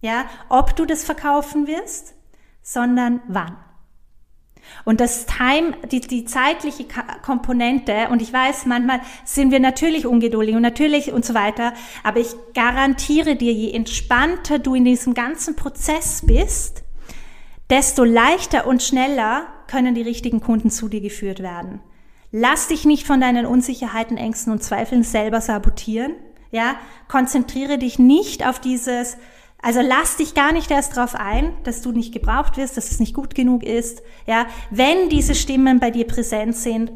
ja, 0.00 0.24
ob 0.48 0.76
du 0.76 0.84
das 0.84 1.04
verkaufen 1.04 1.66
wirst, 1.66 2.14
sondern 2.62 3.20
wann. 3.28 3.56
Und 4.84 5.00
das 5.00 5.26
Time, 5.26 5.72
die, 5.90 6.00
die 6.00 6.24
zeitliche 6.24 6.86
Komponente, 7.22 8.08
und 8.10 8.22
ich 8.22 8.32
weiß, 8.32 8.66
manchmal 8.66 9.00
sind 9.24 9.50
wir 9.50 9.58
natürlich 9.58 10.06
ungeduldig 10.06 10.54
und 10.54 10.62
natürlich 10.62 11.12
und 11.12 11.24
so 11.24 11.34
weiter, 11.34 11.72
aber 12.04 12.20
ich 12.20 12.34
garantiere 12.54 13.36
dir, 13.36 13.52
je 13.52 13.72
entspannter 13.72 14.58
du 14.58 14.74
in 14.74 14.84
diesem 14.84 15.14
ganzen 15.14 15.56
Prozess 15.56 16.24
bist, 16.24 16.84
desto 17.68 18.04
leichter 18.04 18.66
und 18.66 18.82
schneller 18.82 19.46
können 19.66 19.94
die 19.94 20.02
richtigen 20.02 20.40
Kunden 20.40 20.70
zu 20.70 20.88
dir 20.88 21.00
geführt 21.00 21.40
werden. 21.40 21.80
Lass 22.32 22.68
dich 22.68 22.84
nicht 22.84 23.06
von 23.06 23.20
deinen 23.20 23.46
Unsicherheiten, 23.46 24.16
Ängsten 24.16 24.52
und 24.52 24.62
Zweifeln 24.62 25.02
selber 25.02 25.40
sabotieren. 25.40 26.12
Ja, 26.52 26.76
konzentriere 27.08 27.78
dich 27.78 27.98
nicht 27.98 28.46
auf 28.46 28.60
dieses, 28.60 29.16
also 29.62 29.80
lass 29.80 30.16
dich 30.16 30.34
gar 30.34 30.52
nicht 30.52 30.70
erst 30.70 30.96
darauf 30.96 31.14
ein, 31.14 31.52
dass 31.64 31.82
du 31.82 31.92
nicht 31.92 32.12
gebraucht 32.12 32.56
wirst, 32.56 32.76
dass 32.76 32.90
es 32.90 33.00
nicht 33.00 33.14
gut 33.14 33.34
genug 33.34 33.62
ist. 33.62 34.02
Ja, 34.26 34.46
wenn 34.70 35.08
diese 35.08 35.34
Stimmen 35.34 35.80
bei 35.80 35.90
dir 35.90 36.06
präsent 36.06 36.56
sind, 36.56 36.92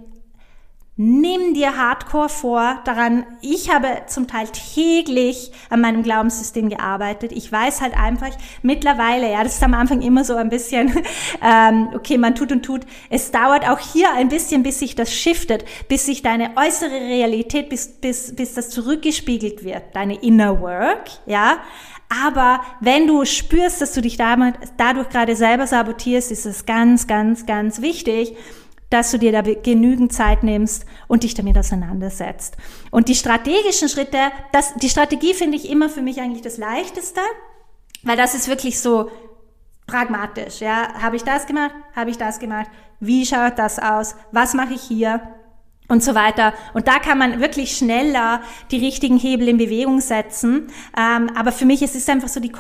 Nimm 0.97 1.55
dir 1.55 1.77
Hardcore 1.77 2.29
vor 2.29 2.81
daran. 2.85 3.27
Ich 3.41 3.69
habe 3.69 3.89
zum 4.07 4.29
Teil 4.29 4.47
täglich 4.47 5.51
an 5.69 5.81
meinem 5.81 6.05
Glaubenssystem 6.05 6.69
gearbeitet. 6.69 7.33
Ich 7.33 7.51
weiß 7.51 7.81
halt 7.81 7.97
einfach 7.97 8.31
mittlerweile, 8.63 9.29
ja, 9.29 9.43
das 9.43 9.55
ist 9.55 9.63
am 9.65 9.75
Anfang 9.75 10.03
immer 10.03 10.23
so 10.23 10.37
ein 10.37 10.51
bisschen, 10.51 10.95
ähm, 11.43 11.89
okay, 11.95 12.17
man 12.17 12.37
tut 12.37 12.53
und 12.53 12.65
tut. 12.65 12.83
Es 13.11 13.33
dauert 13.33 13.69
auch 13.69 13.81
hier 13.81 14.13
ein 14.13 14.29
bisschen, 14.29 14.63
bis 14.63 14.79
sich 14.79 14.95
das 14.95 15.13
shiftet, 15.13 15.65
bis 15.89 16.07
sich 16.07 16.23
deine 16.23 16.53
äußere 16.57 16.93
Realität, 16.93 17.71
bis, 17.71 17.89
bis, 17.89 18.37
bis 18.37 18.55
das 18.55 18.71
zurückgespiegelt 18.71 19.65
wird, 19.65 19.83
deine 19.95 20.23
Inner 20.23 20.61
Work, 20.61 21.11
ja. 21.27 21.59
Aber 22.25 22.61
wenn 22.81 23.09
du 23.09 23.25
spürst, 23.25 23.81
dass 23.81 23.95
du 23.95 24.01
dich 24.01 24.17
damit, 24.17 24.55
dadurch 24.77 25.09
gerade 25.09 25.35
selber 25.35 25.67
sabotierst, 25.67 26.31
ist 26.31 26.47
es 26.47 26.67
ganz, 26.67 27.09
ganz, 27.09 27.47
ganz 27.47 27.81
wichtig, 27.81 28.37
dass 28.95 29.11
du 29.11 29.19
dir 29.19 29.33
da 29.33 29.43
genügend 29.43 30.13
Zeit 30.13 30.45
nimmst 30.45 30.87
und 31.09 31.25
dich 31.25 31.35
damit 31.35 31.59
auseinandersetzt. 31.59 32.57
Und 32.93 33.09
die 33.09 33.17
strategischen 33.17 33.89
Schritte, 33.89 34.19
das, 34.53 34.73
die 34.75 34.89
Strategie 34.89 35.35
finde 35.35 35.57
ich 35.57 35.69
immer 35.69 35.89
für 35.89 36.01
mich 36.01 36.21
eigentlich 36.21 36.43
das 36.43 36.59
Leichteste, 36.59 37.21
weil 38.05 38.17
das 38.17 38.37
ist 38.37 38.47
wirklich 38.47 38.79
so 38.79 39.11
pragmatisch. 39.89 40.61
Ja, 40.61 40.95
habe 41.03 41.17
ich 41.17 41.25
das 41.25 41.47
gemacht? 41.47 41.75
Habe 41.97 42.11
ich 42.11 42.19
das 42.19 42.39
gemacht? 42.39 42.71
Wie 43.01 43.27
schaut 43.27 43.59
das 43.59 43.81
aus? 43.81 44.15
Was 44.31 44.55
mache 44.55 44.75
ich 44.75 44.83
hier? 44.83 45.21
und 45.87 46.03
so 46.03 46.15
weiter. 46.15 46.55
Und 46.73 46.89
da 46.89 46.99
kann 46.99 47.19
man 47.19 47.41
wirklich 47.41 47.77
schneller 47.77 48.41
die 48.71 48.79
richtigen 48.79 49.19
Hebel 49.19 49.49
in 49.49 49.59
Bewegung 49.59 50.01
setzen. 50.01 50.69
Ähm, 50.97 51.29
aber 51.35 51.53
für 51.53 51.67
mich 51.67 51.83
es 51.83 51.95
ist 51.95 52.05
es 52.05 52.09
einfach 52.09 52.29
so 52.29 52.41
die 52.41 52.53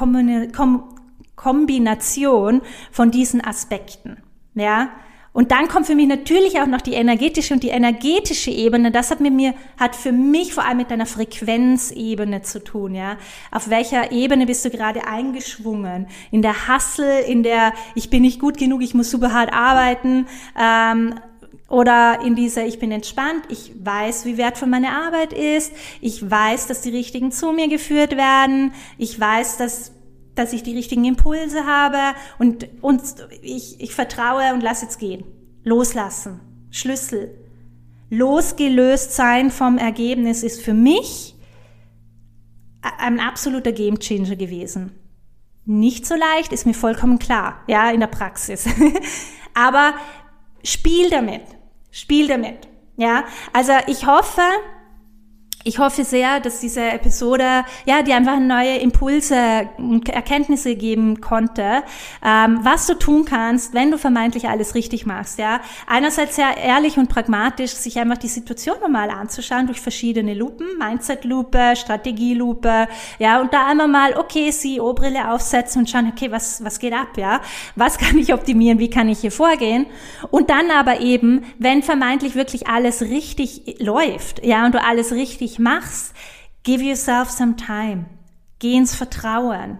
Kombination 1.35 2.61
von 2.93 3.11
diesen 3.11 3.43
Aspekten. 3.43 4.19
Ja, 4.55 4.91
und 5.35 5.51
dann 5.51 5.67
kommt 5.67 5.87
für 5.87 5.97
mich 5.97 6.07
natürlich 6.07 6.61
auch 6.61 6.67
noch 6.67 6.81
die 6.81 6.95
energetische 6.95 7.55
und 7.55 7.65
die 7.65 7.71
energetische 7.71 8.53
Ebene. 8.53 8.93
Das 8.93 9.11
hat 9.11 9.19
mit 9.19 9.35
mir, 9.35 9.53
hat 9.77 9.97
für 9.97 10.13
mich 10.13 10.55
vor 10.55 10.65
allem 10.65 10.77
mit 10.77 10.93
deiner 10.93 11.07
Frequenzebene 11.07 12.43
zu 12.43 12.63
tun, 12.63 12.95
ja. 12.95 13.17
Auf 13.51 13.69
welcher 13.69 14.13
Ebene 14.13 14.47
bist 14.47 14.65
du 14.65 14.71
gerade 14.71 15.09
eingeschwungen? 15.09 16.07
In 16.31 16.41
der 16.41 16.69
Hassel, 16.69 17.25
in 17.27 17.43
der 17.43 17.73
ich 17.97 18.11
bin 18.11 18.23
nicht 18.23 18.39
gut 18.39 18.59
genug, 18.59 18.81
ich 18.81 18.95
muss 18.95 19.11
super 19.11 19.33
hart 19.33 19.53
arbeiten, 19.53 20.27
ähm, 20.57 21.17
oder 21.69 22.21
in 22.25 22.37
dieser, 22.37 22.65
ich 22.67 22.79
bin 22.79 22.93
entspannt, 22.93 23.43
ich 23.49 23.73
weiß, 23.83 24.27
wie 24.27 24.37
wertvoll 24.37 24.69
meine 24.69 24.93
Arbeit 24.93 25.33
ist, 25.33 25.73
ich 26.01 26.31
weiß, 26.31 26.69
dass 26.69 26.83
die 26.83 26.91
Richtigen 26.91 27.33
zu 27.33 27.51
mir 27.51 27.67
geführt 27.69 28.17
werden, 28.17 28.73
ich 28.99 29.19
weiß, 29.19 29.57
dass 29.57 29.94
dass 30.35 30.53
ich 30.53 30.63
die 30.63 30.75
richtigen 30.75 31.05
Impulse 31.05 31.67
habe 31.67 31.99
und, 32.39 32.69
und 32.81 33.03
ich, 33.43 33.81
ich 33.81 33.95
vertraue 33.95 34.53
und 34.55 34.63
lass 34.63 34.83
jetzt 34.83 34.99
gehen. 34.99 35.25
Loslassen. 35.63 36.41
Schlüssel. 36.71 37.35
Losgelöst 38.11 39.13
sein 39.13 39.51
vom 39.51 39.79
Ergebnis 39.79 40.43
ist 40.43 40.63
für 40.63 40.75
mich 40.75 41.35
ein 42.99 43.21
absoluter 43.21 43.73
Gamechanger 43.73 44.37
gewesen. 44.37 44.93
Nicht 45.65 46.05
so 46.07 46.15
leicht, 46.15 46.53
ist 46.53 46.67
mir 46.67 46.75
vollkommen 46.75 47.19
klar, 47.19 47.63
ja, 47.67 47.91
in 47.91 48.01
der 48.01 48.09
Praxis. 48.09 48.67
Aber 49.55 49.95
spiel 50.63 51.09
damit. 51.11 51.43
Spiel 51.91 52.29
damit. 52.29 52.69
Ja, 52.97 53.25
also 53.53 53.73
ich 53.87 54.07
hoffe, 54.07 54.43
ich 55.65 55.79
hoffe 55.79 56.05
sehr, 56.05 56.41
dass 56.41 56.61
diese 56.61 56.83
Episode, 56.83 57.65
ja, 57.87 58.03
dir 58.03 58.17
einfach 58.17 58.39
neue 58.39 58.77
Impulse 58.77 59.71
und 59.79 60.11
Erkenntnisse 60.11 60.77
geben 60.77 61.23
konnte, 61.23 61.83
ähm, 62.23 62.61
was 62.63 62.87
du 62.87 62.95
tun 62.95 63.25
kannst, 63.25 63.73
wenn 63.73 63.91
du 63.91 63.97
vermeintlich 63.97 64.47
alles 64.49 64.75
richtig 64.75 65.07
machst, 65.07 65.39
ja. 65.39 65.61
Einerseits 65.87 66.37
sehr 66.37 66.59
ehrlich 66.59 66.99
und 66.99 67.09
pragmatisch, 67.09 67.71
sich 67.71 67.99
einfach 67.99 68.19
die 68.19 68.29
Situation 68.29 68.77
mal 68.91 69.09
anzuschauen 69.09 69.67
durch 69.67 69.81
verschiedene 69.81 70.35
Lupen, 70.35 70.67
Mindset-Lupe, 70.79 71.75
Strategie-Lupe, 71.77 72.87
ja, 73.19 73.41
und 73.41 73.55
da 73.55 73.67
einmal 73.67 73.89
mal, 73.89 74.17
okay, 74.19 74.51
CEO-Brille 74.51 75.31
aufsetzen 75.31 75.81
und 75.81 75.89
schauen, 75.89 76.13
okay, 76.15 76.31
was, 76.31 76.63
was 76.63 76.79
geht 76.79 76.93
ab, 76.93 77.17
ja. 77.17 77.41
Was 77.75 77.97
kann 77.97 78.19
ich 78.19 78.35
optimieren, 78.35 78.79
wie 78.79 78.91
kann 78.91 79.09
ich 79.09 79.21
hier 79.21 79.33
vorgehen? 79.33 79.87
Und 80.31 80.51
dann 80.51 80.71
aber 80.71 81.01
eben, 81.01 81.47
wenn 81.59 81.83
vermeintlich 81.83 82.35
wirklich 82.35 82.67
alles 82.67 83.01
richtig 83.01 83.77
läuft, 83.79 84.45
ja, 84.45 84.67
und 84.67 84.75
du 84.75 84.83
alles 84.83 85.13
richtig 85.13 85.54
richtig 85.55 85.59
machst, 85.59 86.15
give 86.63 86.83
yourself 86.83 87.31
some 87.31 87.57
time. 87.57 88.07
Geh 88.59 88.75
ins 88.75 88.95
Vertrauen. 88.95 89.79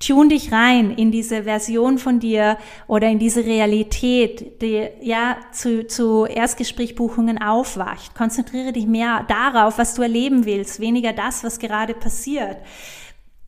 Tune 0.00 0.28
dich 0.28 0.52
rein 0.52 0.90
in 0.90 1.10
diese 1.10 1.44
Version 1.44 1.98
von 1.98 2.20
dir 2.20 2.58
oder 2.86 3.08
in 3.08 3.18
diese 3.18 3.44
Realität, 3.44 4.60
die 4.60 4.88
ja 5.00 5.36
zu, 5.52 5.86
zu 5.86 6.26
Erstgesprächbuchungen 6.26 7.40
aufwacht. 7.40 8.14
Konzentriere 8.14 8.72
dich 8.72 8.86
mehr 8.86 9.24
darauf, 9.28 9.78
was 9.78 9.94
du 9.94 10.02
erleben 10.02 10.46
willst, 10.46 10.80
weniger 10.80 11.12
das, 11.12 11.44
was 11.44 11.58
gerade 11.58 11.94
passiert 11.94 12.58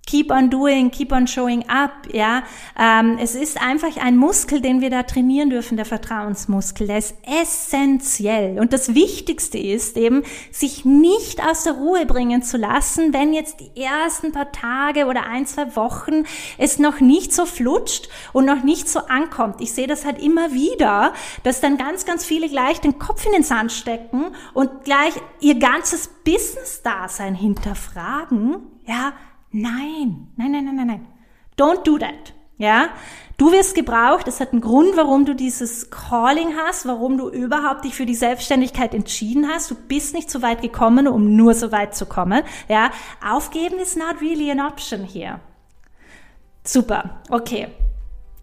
keep 0.07 0.31
on 0.31 0.49
doing, 0.49 0.91
keep 0.91 1.13
on 1.13 1.27
showing 1.27 1.69
up, 1.69 2.09
ja. 2.13 2.45
Ähm, 2.79 3.19
es 3.21 3.35
ist 3.35 3.61
einfach 3.61 3.97
ein 3.97 4.17
Muskel, 4.17 4.61
den 4.61 4.81
wir 4.81 4.89
da 4.89 5.03
trainieren 5.03 5.51
dürfen, 5.51 5.77
der 5.77 5.85
Vertrauensmuskel. 5.85 6.87
Der 6.87 6.99
ist 6.99 7.17
essentiell. 7.27 8.61
Und 8.61 8.73
das 8.73 8.95
Wichtigste 8.95 9.59
ist 9.59 9.97
eben, 9.97 10.23
sich 10.53 10.85
nicht 10.85 11.43
aus 11.43 11.65
der 11.65 11.75
Ruhe 11.75 12.07
bringen 12.07 12.43
zu 12.43 12.57
lassen, 12.57 13.13
wenn 13.13 13.35
jetzt 13.35 13.59
die 13.61 13.83
ersten 13.83 14.33
paar 14.33 14.53
Tage 14.53 15.07
oder 15.07 15.27
ein, 15.27 15.45
zwei 15.47 15.75
Wochen 15.75 16.25
es 16.57 16.79
noch 16.79 17.01
nicht 17.01 17.35
so 17.35 17.45
flutscht 17.45 18.09
und 18.33 18.45
noch 18.45 18.63
nicht 18.63 18.89
so 18.89 19.01
ankommt. 19.01 19.61
Ich 19.61 19.73
sehe 19.73 19.89
das 19.89 20.05
halt 20.05 20.23
immer 20.23 20.53
wieder, 20.53 21.13
dass 21.43 21.61
dann 21.61 21.77
ganz, 21.77 22.05
ganz 22.05 22.25
viele 22.25 22.49
gleich 22.49 22.81
den 22.81 22.99
Kopf 22.99 23.27
in 23.27 23.33
den 23.33 23.43
Sand 23.43 23.73
stecken 23.73 24.27
und 24.55 24.85
gleich 24.85 25.15
ihr 25.41 25.59
ganzes 25.59 26.09
Business-Dasein 26.25 27.35
hinterfragen, 27.35 28.59
ja, 28.87 29.13
Nein, 29.51 30.29
nein, 30.37 30.53
nein, 30.53 30.65
nein, 30.65 30.77
nein, 30.77 30.87
nein. 30.87 31.07
Don't 31.57 31.85
do 31.85 31.99
that. 31.99 32.35
Ja, 32.59 32.89
du 33.37 33.53
wirst 33.53 33.75
gebraucht. 33.75 34.29
Es 34.29 34.41
hat 34.41 34.53
einen 34.53 34.63
Grund, 34.63 34.97
warum 34.97 35.27
du 35.27 35.35
dieses 35.35 35.91
Calling 35.91 36.57
hast, 36.57 36.87
warum 36.87 37.19
du 37.19 37.29
überhaupt 37.29 37.85
dich 37.85 37.95
für 37.95 38.07
die 38.07 38.15
Selbstständigkeit 38.15 38.95
entschieden 38.95 39.49
hast. 39.49 39.71
Du 39.71 39.75
bist 39.75 40.15
nicht 40.15 40.31
so 40.31 40.41
weit 40.41 40.63
gekommen, 40.63 41.07
um 41.07 41.37
nur 41.37 41.53
so 41.53 41.71
weit 41.71 41.95
zu 41.95 42.07
kommen. 42.07 42.43
Ja, 42.69 42.91
aufgeben 43.23 43.79
is 43.79 43.95
not 43.95 44.23
really 44.23 44.51
an 44.51 44.61
option 44.61 45.05
here. 45.05 45.41
Super. 46.65 47.21
Okay. 47.29 47.69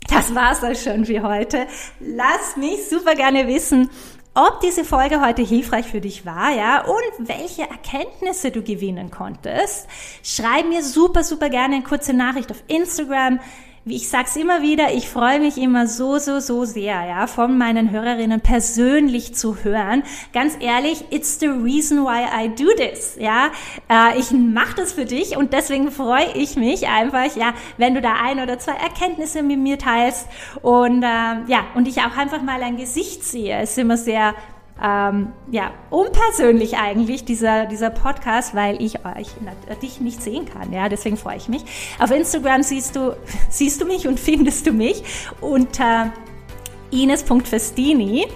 Das 0.09 0.35
war's 0.35 0.63
auch 0.63 0.75
schon 0.75 1.05
für 1.05 1.23
heute. 1.23 1.65
Lass 1.99 2.55
mich 2.55 2.87
super 2.87 3.15
gerne 3.15 3.47
wissen, 3.47 3.89
ob 4.35 4.59
diese 4.61 4.83
Folge 4.83 5.21
heute 5.21 5.43
hilfreich 5.43 5.85
für 5.85 6.01
dich 6.01 6.25
war, 6.25 6.51
ja, 6.51 6.83
und 6.85 7.27
welche 7.27 7.63
Erkenntnisse 7.63 8.51
du 8.51 8.63
gewinnen 8.63 9.11
konntest. 9.11 9.87
Schreib 10.23 10.67
mir 10.67 10.83
super, 10.83 11.23
super 11.23 11.49
gerne 11.49 11.75
eine 11.75 11.83
kurze 11.83 12.13
Nachricht 12.13 12.51
auf 12.51 12.63
Instagram 12.67 13.39
ich 13.85 14.07
sag's 14.07 14.37
immer 14.37 14.61
wieder, 14.61 14.93
ich 14.93 15.09
freue 15.09 15.41
mich 15.41 15.57
immer 15.57 15.87
so, 15.87 16.17
so, 16.17 16.39
so 16.39 16.63
sehr, 16.63 17.05
ja, 17.05 17.27
von 17.27 17.57
meinen 17.57 17.91
Hörerinnen 17.91 18.39
persönlich 18.39 19.35
zu 19.35 19.63
hören. 19.63 20.03
Ganz 20.31 20.55
ehrlich, 20.61 21.03
it's 21.09 21.39
the 21.39 21.47
reason 21.47 22.05
why 22.05 22.23
I 22.23 22.47
do 22.47 22.69
this, 22.77 23.17
ja. 23.19 23.51
Äh, 23.89 24.17
ich 24.17 24.31
mache 24.31 24.75
das 24.77 24.93
für 24.93 25.03
dich 25.03 25.35
und 25.35 25.51
deswegen 25.51 25.91
freue 25.91 26.31
ich 26.33 26.55
mich 26.55 26.87
einfach, 26.87 27.35
ja, 27.35 27.53
wenn 27.77 27.93
du 27.93 28.01
da 28.01 28.13
ein 28.23 28.39
oder 28.39 28.57
zwei 28.57 28.73
Erkenntnisse 28.73 29.43
mit 29.43 29.59
mir 29.59 29.77
teilst 29.77 30.27
und 30.61 31.03
äh, 31.03 31.43
ja, 31.47 31.65
und 31.75 31.87
ich 31.87 31.99
auch 31.99 32.15
einfach 32.15 32.41
mal 32.41 32.63
ein 32.63 32.77
Gesicht 32.77 33.25
sehe. 33.25 33.57
Es 33.57 33.71
ist 33.71 33.79
immer 33.79 33.97
sehr 33.97 34.33
ähm, 34.81 35.31
ja, 35.51 35.71
unpersönlich 35.89 36.77
eigentlich, 36.77 37.25
dieser, 37.25 37.65
dieser 37.65 37.89
Podcast, 37.89 38.55
weil 38.55 38.81
ich 38.81 39.05
euch, 39.05 39.29
dich 39.81 40.01
nicht 40.01 40.21
sehen 40.21 40.45
kann. 40.45 40.73
Ja, 40.73 40.89
deswegen 40.89 41.17
freue 41.17 41.37
ich 41.37 41.47
mich. 41.47 41.63
Auf 41.99 42.11
Instagram 42.11 42.63
siehst 42.63 42.95
du, 42.95 43.15
siehst 43.49 43.81
du 43.81 43.85
mich 43.85 44.07
und 44.07 44.19
findest 44.19 44.65
du 44.67 44.71
mich 44.71 45.03
unter 45.41 46.11
ines.festini. 46.91 48.27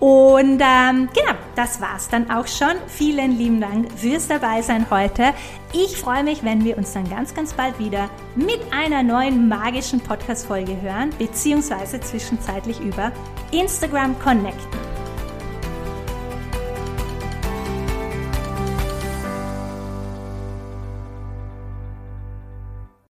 Und 0.00 0.60
ähm, 0.60 1.08
genau, 1.14 1.38
das 1.54 1.80
war's 1.80 2.08
dann 2.08 2.28
auch 2.28 2.48
schon. 2.48 2.72
Vielen 2.88 3.38
lieben 3.38 3.60
Dank 3.60 3.86
fürs 3.96 4.26
Dabeisein 4.26 4.86
heute. 4.90 5.32
Ich 5.72 5.96
freue 5.96 6.24
mich, 6.24 6.42
wenn 6.42 6.64
wir 6.64 6.76
uns 6.76 6.92
dann 6.92 7.08
ganz, 7.08 7.34
ganz 7.34 7.52
bald 7.52 7.78
wieder 7.78 8.10
mit 8.34 8.60
einer 8.72 9.04
neuen 9.04 9.46
magischen 9.48 10.00
Podcast-Folge 10.00 10.80
hören, 10.82 11.10
beziehungsweise 11.18 12.00
zwischenzeitlich 12.00 12.80
über 12.80 13.12
Instagram 13.52 14.18
connecten. 14.18 14.91